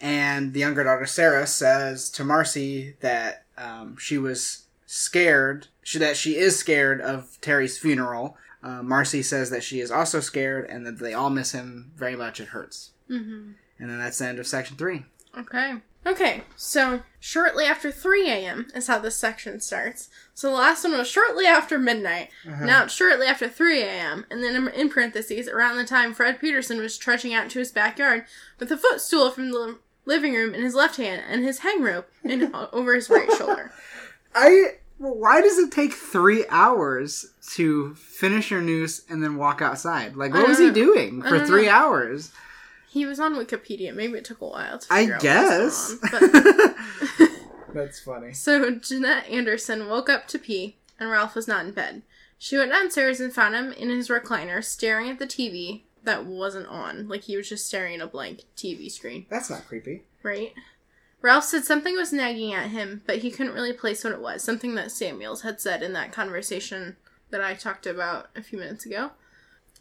and 0.00 0.52
the 0.52 0.60
younger 0.60 0.84
daughter 0.84 1.06
Sarah 1.06 1.46
says 1.46 2.10
to 2.10 2.24
Marcy 2.24 2.96
that 3.00 3.44
um, 3.56 3.96
she 3.98 4.18
was 4.18 4.64
scared. 4.86 5.68
She, 5.82 5.98
that 5.98 6.16
she 6.16 6.36
is 6.36 6.58
scared 6.58 7.00
of 7.00 7.38
Terry's 7.40 7.78
funeral. 7.78 8.36
Uh, 8.62 8.82
Marcy 8.82 9.22
says 9.22 9.50
that 9.50 9.64
she 9.64 9.80
is 9.80 9.90
also 9.90 10.20
scared, 10.20 10.68
and 10.68 10.86
that 10.86 10.98
they 10.98 11.14
all 11.14 11.30
miss 11.30 11.52
him 11.52 11.92
very 11.96 12.16
much. 12.16 12.40
It 12.40 12.48
hurts. 12.48 12.92
Mm-hmm. 13.10 13.52
And 13.78 13.90
then 13.90 13.98
that's 13.98 14.18
the 14.18 14.26
end 14.26 14.38
of 14.38 14.46
section 14.46 14.76
three. 14.76 15.04
Okay. 15.36 15.74
Okay, 16.04 16.42
so 16.56 17.02
shortly 17.20 17.64
after 17.64 17.92
3 17.92 18.28
a.m. 18.28 18.66
is 18.74 18.88
how 18.88 18.98
this 18.98 19.14
section 19.14 19.60
starts. 19.60 20.08
So 20.34 20.48
the 20.50 20.56
last 20.56 20.82
one 20.82 20.98
was 20.98 21.06
shortly 21.06 21.46
after 21.46 21.78
midnight. 21.78 22.30
Now 22.44 22.84
it's 22.84 22.92
shortly 22.92 23.26
after 23.28 23.48
3 23.48 23.82
a.m. 23.82 24.26
And 24.28 24.42
then 24.42 24.66
in 24.68 24.88
parentheses, 24.88 25.46
around 25.46 25.76
the 25.76 25.84
time 25.84 26.12
Fred 26.12 26.40
Peterson 26.40 26.78
was 26.78 26.98
trudging 26.98 27.32
out 27.32 27.50
to 27.50 27.60
his 27.60 27.70
backyard 27.70 28.24
with 28.58 28.72
a 28.72 28.76
footstool 28.76 29.30
from 29.30 29.52
the 29.52 29.78
living 30.04 30.34
room 30.34 30.56
in 30.56 30.62
his 30.62 30.74
left 30.74 30.96
hand 30.96 31.22
and 31.28 31.44
his 31.44 31.60
hang 31.60 31.82
rope 31.82 32.10
in, 32.24 32.52
over 32.72 32.96
his 32.96 33.08
right 33.08 33.32
shoulder. 33.34 33.72
I. 34.34 34.78
well, 35.02 35.14
Why 35.14 35.40
does 35.40 35.58
it 35.58 35.72
take 35.72 35.92
three 35.92 36.44
hours 36.48 37.26
to 37.54 37.94
finish 37.96 38.50
your 38.50 38.62
noose 38.62 39.02
and 39.08 39.22
then 39.22 39.36
walk 39.36 39.60
outside? 39.60 40.16
Like, 40.16 40.32
what 40.32 40.46
was 40.48 40.58
don't 40.58 40.68
he 40.68 40.72
doing 40.80 41.22
for 41.22 41.44
three 41.44 41.66
know. 41.66 41.72
hours? 41.72 42.32
He 42.88 43.06
was 43.06 43.18
on 43.18 43.34
Wikipedia. 43.34 43.94
Maybe 43.94 44.18
it 44.18 44.24
took 44.24 44.40
a 44.40 44.46
while 44.46 44.78
to 44.78 44.86
I 44.92 45.00
figure 45.00 45.14
out 45.16 45.20
guess. 45.22 45.96
what 46.00 46.12
was 46.22 46.30
going 46.30 46.46
on. 46.46 46.74
But 47.18 47.28
That's 47.74 48.00
funny. 48.00 48.32
So 48.34 48.70
Jeanette 48.76 49.28
Anderson 49.28 49.88
woke 49.88 50.08
up 50.10 50.28
to 50.28 50.38
pee, 50.38 50.76
and 51.00 51.10
Ralph 51.10 51.34
was 51.34 51.48
not 51.48 51.64
in 51.64 51.72
bed. 51.72 52.02
She 52.38 52.56
went 52.58 52.70
downstairs 52.72 53.18
and 53.20 53.32
found 53.32 53.54
him 53.54 53.72
in 53.72 53.88
his 53.88 54.08
recliner, 54.08 54.62
staring 54.62 55.08
at 55.08 55.18
the 55.18 55.26
TV 55.26 55.82
that 56.04 56.26
wasn't 56.26 56.66
on. 56.66 57.08
Like 57.08 57.22
he 57.22 57.36
was 57.36 57.48
just 57.48 57.66
staring 57.66 57.94
at 57.94 58.00
a 58.02 58.06
blank 58.06 58.42
TV 58.56 58.90
screen, 58.90 59.24
That's 59.30 59.48
not 59.48 59.66
creepy. 59.66 60.02
right? 60.22 60.52
Ralph 61.22 61.44
said 61.44 61.64
something 61.64 61.94
was 61.94 62.12
nagging 62.12 62.52
at 62.52 62.70
him, 62.70 63.02
but 63.06 63.18
he 63.18 63.30
couldn't 63.30 63.54
really 63.54 63.72
place 63.72 64.02
what 64.02 64.12
it 64.12 64.20
was. 64.20 64.42
Something 64.42 64.74
that 64.74 64.90
Samuels 64.90 65.42
had 65.42 65.60
said 65.60 65.82
in 65.82 65.92
that 65.92 66.12
conversation 66.12 66.96
that 67.30 67.40
I 67.40 67.54
talked 67.54 67.86
about 67.86 68.28
a 68.34 68.42
few 68.42 68.58
minutes 68.58 68.84
ago. 68.84 69.12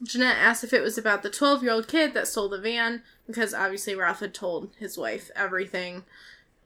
Jeanette 0.04 0.38
asked 0.38 0.64
if 0.64 0.74
it 0.74 0.82
was 0.82 0.98
about 0.98 1.24
the 1.24 1.30
12 1.30 1.64
year 1.64 1.72
old 1.72 1.88
kid 1.88 2.14
that 2.14 2.28
stole 2.28 2.48
the 2.48 2.60
van, 2.60 3.02
because 3.26 3.54
obviously 3.54 3.96
Ralph 3.96 4.20
had 4.20 4.34
told 4.34 4.70
his 4.78 4.98
wife 4.98 5.32
everything. 5.36 6.04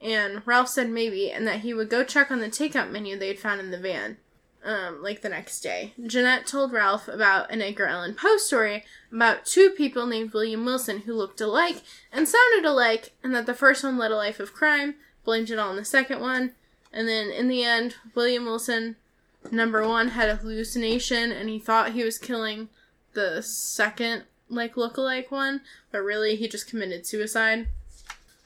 And 0.00 0.46
Ralph 0.46 0.68
said 0.68 0.90
maybe, 0.90 1.30
and 1.32 1.46
that 1.46 1.60
he 1.60 1.72
would 1.72 1.88
go 1.88 2.04
check 2.04 2.30
on 2.30 2.40
the 2.40 2.48
takeout 2.48 2.90
menu 2.90 3.18
they 3.18 3.28
had 3.28 3.38
found 3.38 3.60
in 3.60 3.70
the 3.70 3.78
van, 3.78 4.18
um, 4.66 5.02
like 5.02 5.22
the 5.22 5.28
next 5.28 5.60
day. 5.60 5.94
Jeanette 6.06 6.46
told 6.46 6.72
Ralph 6.72 7.08
about 7.08 7.50
an 7.50 7.62
Edgar 7.62 7.86
Allan 7.86 8.14
Poe 8.14 8.36
story 8.36 8.84
about 9.12 9.46
two 9.46 9.70
people 9.70 10.06
named 10.06 10.32
William 10.32 10.64
Wilson 10.64 11.00
who 11.00 11.14
looked 11.14 11.40
alike 11.40 11.82
and 12.12 12.28
sounded 12.28 12.68
alike, 12.68 13.12
and 13.22 13.34
that 13.34 13.46
the 13.46 13.54
first 13.54 13.84
one 13.84 13.96
led 13.96 14.10
a 14.10 14.16
life 14.16 14.40
of 14.40 14.52
crime, 14.52 14.96
blamed 15.24 15.50
it 15.50 15.58
all 15.58 15.70
on 15.70 15.76
the 15.76 15.84
second 15.84 16.20
one, 16.20 16.52
and 16.92 17.08
then 17.08 17.30
in 17.30 17.48
the 17.48 17.62
end, 17.62 17.94
William 18.14 18.44
Wilson, 18.44 18.96
number 19.50 19.86
one, 19.86 20.08
had 20.08 20.28
a 20.28 20.36
hallucination 20.36 21.30
and 21.30 21.48
he 21.48 21.58
thought 21.58 21.92
he 21.92 22.02
was 22.02 22.18
killing 22.18 22.68
the 23.14 23.42
second, 23.42 24.24
like, 24.48 24.76
look-alike 24.76 25.30
one, 25.30 25.60
but 25.92 26.02
really 26.02 26.36
he 26.36 26.48
just 26.48 26.68
committed 26.68 27.06
suicide. 27.06 27.68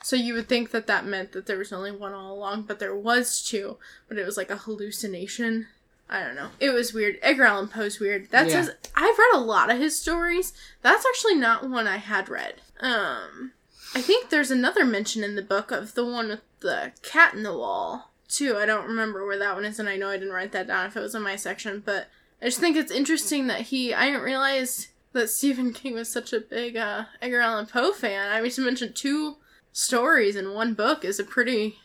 So 0.02 0.16
you 0.16 0.34
would 0.34 0.48
think 0.48 0.70
that 0.70 0.86
that 0.86 1.04
meant 1.04 1.32
that 1.32 1.46
there 1.46 1.58
was 1.58 1.72
only 1.72 1.92
one 1.92 2.12
all 2.12 2.32
along, 2.32 2.62
but 2.62 2.78
there 2.78 2.94
was 2.94 3.42
two, 3.42 3.76
but 4.08 4.16
it 4.16 4.24
was 4.24 4.36
like 4.36 4.50
a 4.50 4.56
hallucination. 4.56 5.66
I 6.12 6.24
don't 6.24 6.34
know. 6.34 6.48
It 6.58 6.70
was 6.70 6.92
weird. 6.92 7.18
Edgar 7.22 7.44
Allan 7.44 7.68
Poe's 7.68 8.00
weird. 8.00 8.28
That's 8.30 8.50
Yeah. 8.52 8.58
his. 8.62 8.70
I've 8.96 9.16
read 9.18 9.34
a 9.34 9.38
lot 9.38 9.70
of 9.70 9.78
his 9.78 9.96
stories. 10.00 10.52
That's 10.82 11.06
actually 11.06 11.36
not 11.36 11.70
one 11.70 11.86
I 11.86 11.98
had 11.98 12.28
read. 12.28 12.54
Um, 12.80 13.52
I 13.94 14.00
think 14.02 14.28
there's 14.28 14.50
another 14.50 14.84
mention 14.84 15.22
in 15.22 15.36
the 15.36 15.42
book 15.42 15.70
of 15.70 15.94
the 15.94 16.04
one 16.04 16.28
with 16.28 16.40
the 16.60 16.92
cat 17.02 17.34
in 17.34 17.44
the 17.44 17.56
wall 17.56 18.10
too. 18.28 18.56
I 18.56 18.66
don't 18.66 18.86
remember 18.88 19.24
where 19.24 19.38
that 19.38 19.54
one 19.54 19.64
is, 19.64 19.78
and 19.78 19.88
I 19.88 19.96
know 19.96 20.08
I 20.08 20.16
didn't 20.16 20.32
write 20.34 20.52
that 20.52 20.66
down 20.66 20.86
if 20.86 20.96
it 20.96 21.00
was 21.00 21.14
in 21.14 21.22
my 21.22 21.36
section, 21.36 21.80
but 21.84 22.08
I 22.42 22.46
just 22.46 22.58
think 22.58 22.76
it's 22.76 22.90
interesting 22.92 23.46
that 23.46 23.62
he. 23.62 23.94
I 23.94 24.06
didn't 24.06 24.22
realize 24.22 24.88
that 25.12 25.30
Stephen 25.30 25.72
King 25.72 25.94
was 25.94 26.08
such 26.10 26.32
a 26.32 26.40
big 26.40 26.76
uh, 26.76 27.04
Edgar 27.22 27.40
Allan 27.40 27.66
Poe 27.66 27.92
fan. 27.92 28.30
I 28.32 28.40
mean, 28.40 28.50
to 28.50 28.60
mention 28.62 28.92
two 28.92 29.36
stories 29.72 30.34
in 30.34 30.54
one 30.54 30.74
book 30.74 31.04
is 31.04 31.20
a 31.20 31.24
pretty 31.24 31.78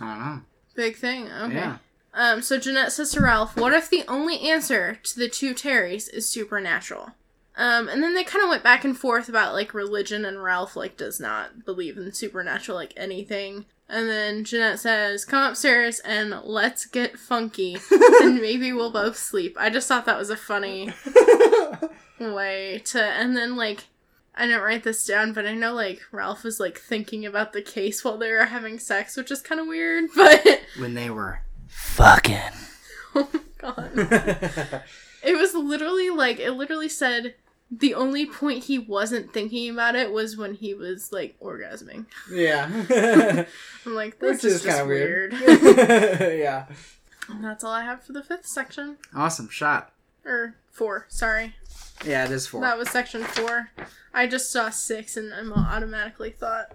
I 0.00 0.04
don't 0.06 0.18
know. 0.20 0.40
big 0.74 0.96
thing. 0.96 1.30
Okay. 1.30 1.54
Yeah. 1.54 1.78
Um, 2.16 2.40
so 2.40 2.58
Jeanette 2.58 2.92
says 2.92 3.12
to 3.12 3.20
Ralph, 3.20 3.56
what 3.56 3.74
if 3.74 3.90
the 3.90 4.02
only 4.08 4.40
answer 4.40 4.98
to 5.02 5.18
the 5.18 5.28
two 5.28 5.52
Terrys 5.52 6.08
is 6.08 6.26
supernatural? 6.26 7.12
Um, 7.56 7.88
and 7.88 8.02
then 8.02 8.14
they 8.14 8.24
kind 8.24 8.42
of 8.42 8.48
went 8.48 8.62
back 8.62 8.84
and 8.84 8.96
forth 8.96 9.28
about 9.28 9.52
like 9.52 9.74
religion, 9.74 10.24
and 10.24 10.42
Ralph 10.42 10.76
like 10.76 10.96
does 10.96 11.20
not 11.20 11.64
believe 11.64 11.96
in 11.98 12.12
supernatural 12.12 12.76
like 12.76 12.94
anything. 12.96 13.66
And 13.88 14.08
then 14.08 14.44
Jeanette 14.44 14.80
says, 14.80 15.24
Come 15.24 15.50
upstairs 15.50 16.00
and 16.00 16.34
let's 16.42 16.86
get 16.86 17.18
funky. 17.18 17.76
and 18.22 18.40
maybe 18.40 18.72
we'll 18.72 18.90
both 18.90 19.16
sleep. 19.16 19.56
I 19.58 19.70
just 19.70 19.86
thought 19.86 20.06
that 20.06 20.18
was 20.18 20.30
a 20.30 20.36
funny 20.36 20.92
way 22.18 22.82
to. 22.86 23.02
And 23.02 23.36
then, 23.36 23.56
like, 23.56 23.84
I 24.34 24.46
didn't 24.46 24.62
write 24.62 24.82
this 24.82 25.06
down, 25.06 25.32
but 25.32 25.46
I 25.46 25.54
know, 25.54 25.72
like, 25.72 26.02
Ralph 26.10 26.42
was, 26.42 26.58
like, 26.58 26.78
thinking 26.78 27.24
about 27.24 27.52
the 27.52 27.62
case 27.62 28.04
while 28.04 28.18
they 28.18 28.32
were 28.32 28.46
having 28.46 28.80
sex, 28.80 29.16
which 29.16 29.30
is 29.30 29.40
kind 29.40 29.60
of 29.60 29.68
weird, 29.68 30.10
but. 30.16 30.62
when 30.78 30.94
they 30.94 31.08
were 31.08 31.40
fucking. 31.68 32.40
oh 33.14 33.28
my 33.32 33.40
god. 33.58 34.82
It 35.22 35.36
was 35.36 35.54
literally, 35.54 36.10
like, 36.10 36.38
it 36.38 36.52
literally 36.52 36.88
said. 36.88 37.34
The 37.68 37.94
only 37.94 38.26
point 38.26 38.64
he 38.64 38.78
wasn't 38.78 39.32
thinking 39.32 39.70
about 39.70 39.96
it 39.96 40.12
was 40.12 40.36
when 40.36 40.54
he 40.54 40.72
was 40.72 41.12
like 41.12 41.36
orgasming. 41.40 42.06
Yeah. 42.30 42.70
I'm 43.84 43.94
like, 43.96 44.20
this 44.20 44.44
Which 44.44 44.52
is, 44.52 44.64
is 44.64 44.66
kind 44.66 44.82
of 44.82 44.86
weird. 44.86 45.32
weird. 45.32 45.58
yeah. 46.38 46.66
And 47.28 47.42
that's 47.42 47.64
all 47.64 47.72
I 47.72 47.82
have 47.82 48.04
for 48.04 48.12
the 48.12 48.22
fifth 48.22 48.46
section. 48.46 48.98
Awesome 49.12 49.48
shot. 49.48 49.90
Or 50.24 50.54
four, 50.70 51.06
sorry. 51.08 51.56
Yeah, 52.04 52.24
it 52.26 52.30
is 52.30 52.46
four. 52.46 52.60
That 52.60 52.78
was 52.78 52.88
section 52.88 53.24
four. 53.24 53.70
I 54.14 54.28
just 54.28 54.52
saw 54.52 54.70
six 54.70 55.16
and 55.16 55.34
I 55.34 55.40
automatically 55.74 56.30
thought 56.30 56.72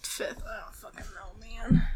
fifth. 0.00 0.44
I 0.48 0.60
don't 0.60 0.74
fucking 0.74 1.06
know, 1.14 1.70
man. 1.70 1.88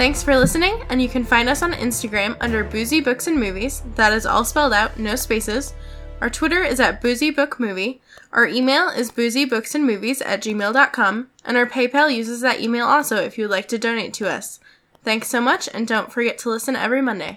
Thanks 0.00 0.22
for 0.22 0.34
listening, 0.34 0.82
and 0.88 1.02
you 1.02 1.10
can 1.10 1.26
find 1.26 1.46
us 1.46 1.62
on 1.62 1.74
Instagram 1.74 2.34
under 2.40 2.64
Boozy 2.64 3.02
Books 3.02 3.26
and 3.26 3.38
Movies. 3.38 3.82
That 3.96 4.14
is 4.14 4.24
all 4.24 4.46
spelled 4.46 4.72
out, 4.72 4.98
no 4.98 5.14
spaces. 5.14 5.74
Our 6.22 6.30
Twitter 6.30 6.62
is 6.62 6.80
at 6.80 7.02
Boozy 7.02 7.30
Book 7.30 7.60
Movie. 7.60 8.00
Our 8.32 8.46
email 8.46 8.88
is 8.88 9.12
boozybooksandmovies 9.12 10.22
at 10.24 10.42
gmail.com, 10.42 11.28
and 11.44 11.56
our 11.58 11.66
PayPal 11.66 12.16
uses 12.16 12.40
that 12.40 12.60
email 12.60 12.86
also 12.86 13.16
if 13.16 13.36
you 13.36 13.44
would 13.44 13.50
like 13.50 13.68
to 13.68 13.78
donate 13.78 14.14
to 14.14 14.26
us. 14.26 14.58
Thanks 15.04 15.28
so 15.28 15.38
much, 15.38 15.68
and 15.74 15.86
don't 15.86 16.10
forget 16.10 16.38
to 16.38 16.48
listen 16.48 16.76
every 16.76 17.02
Monday. 17.02 17.36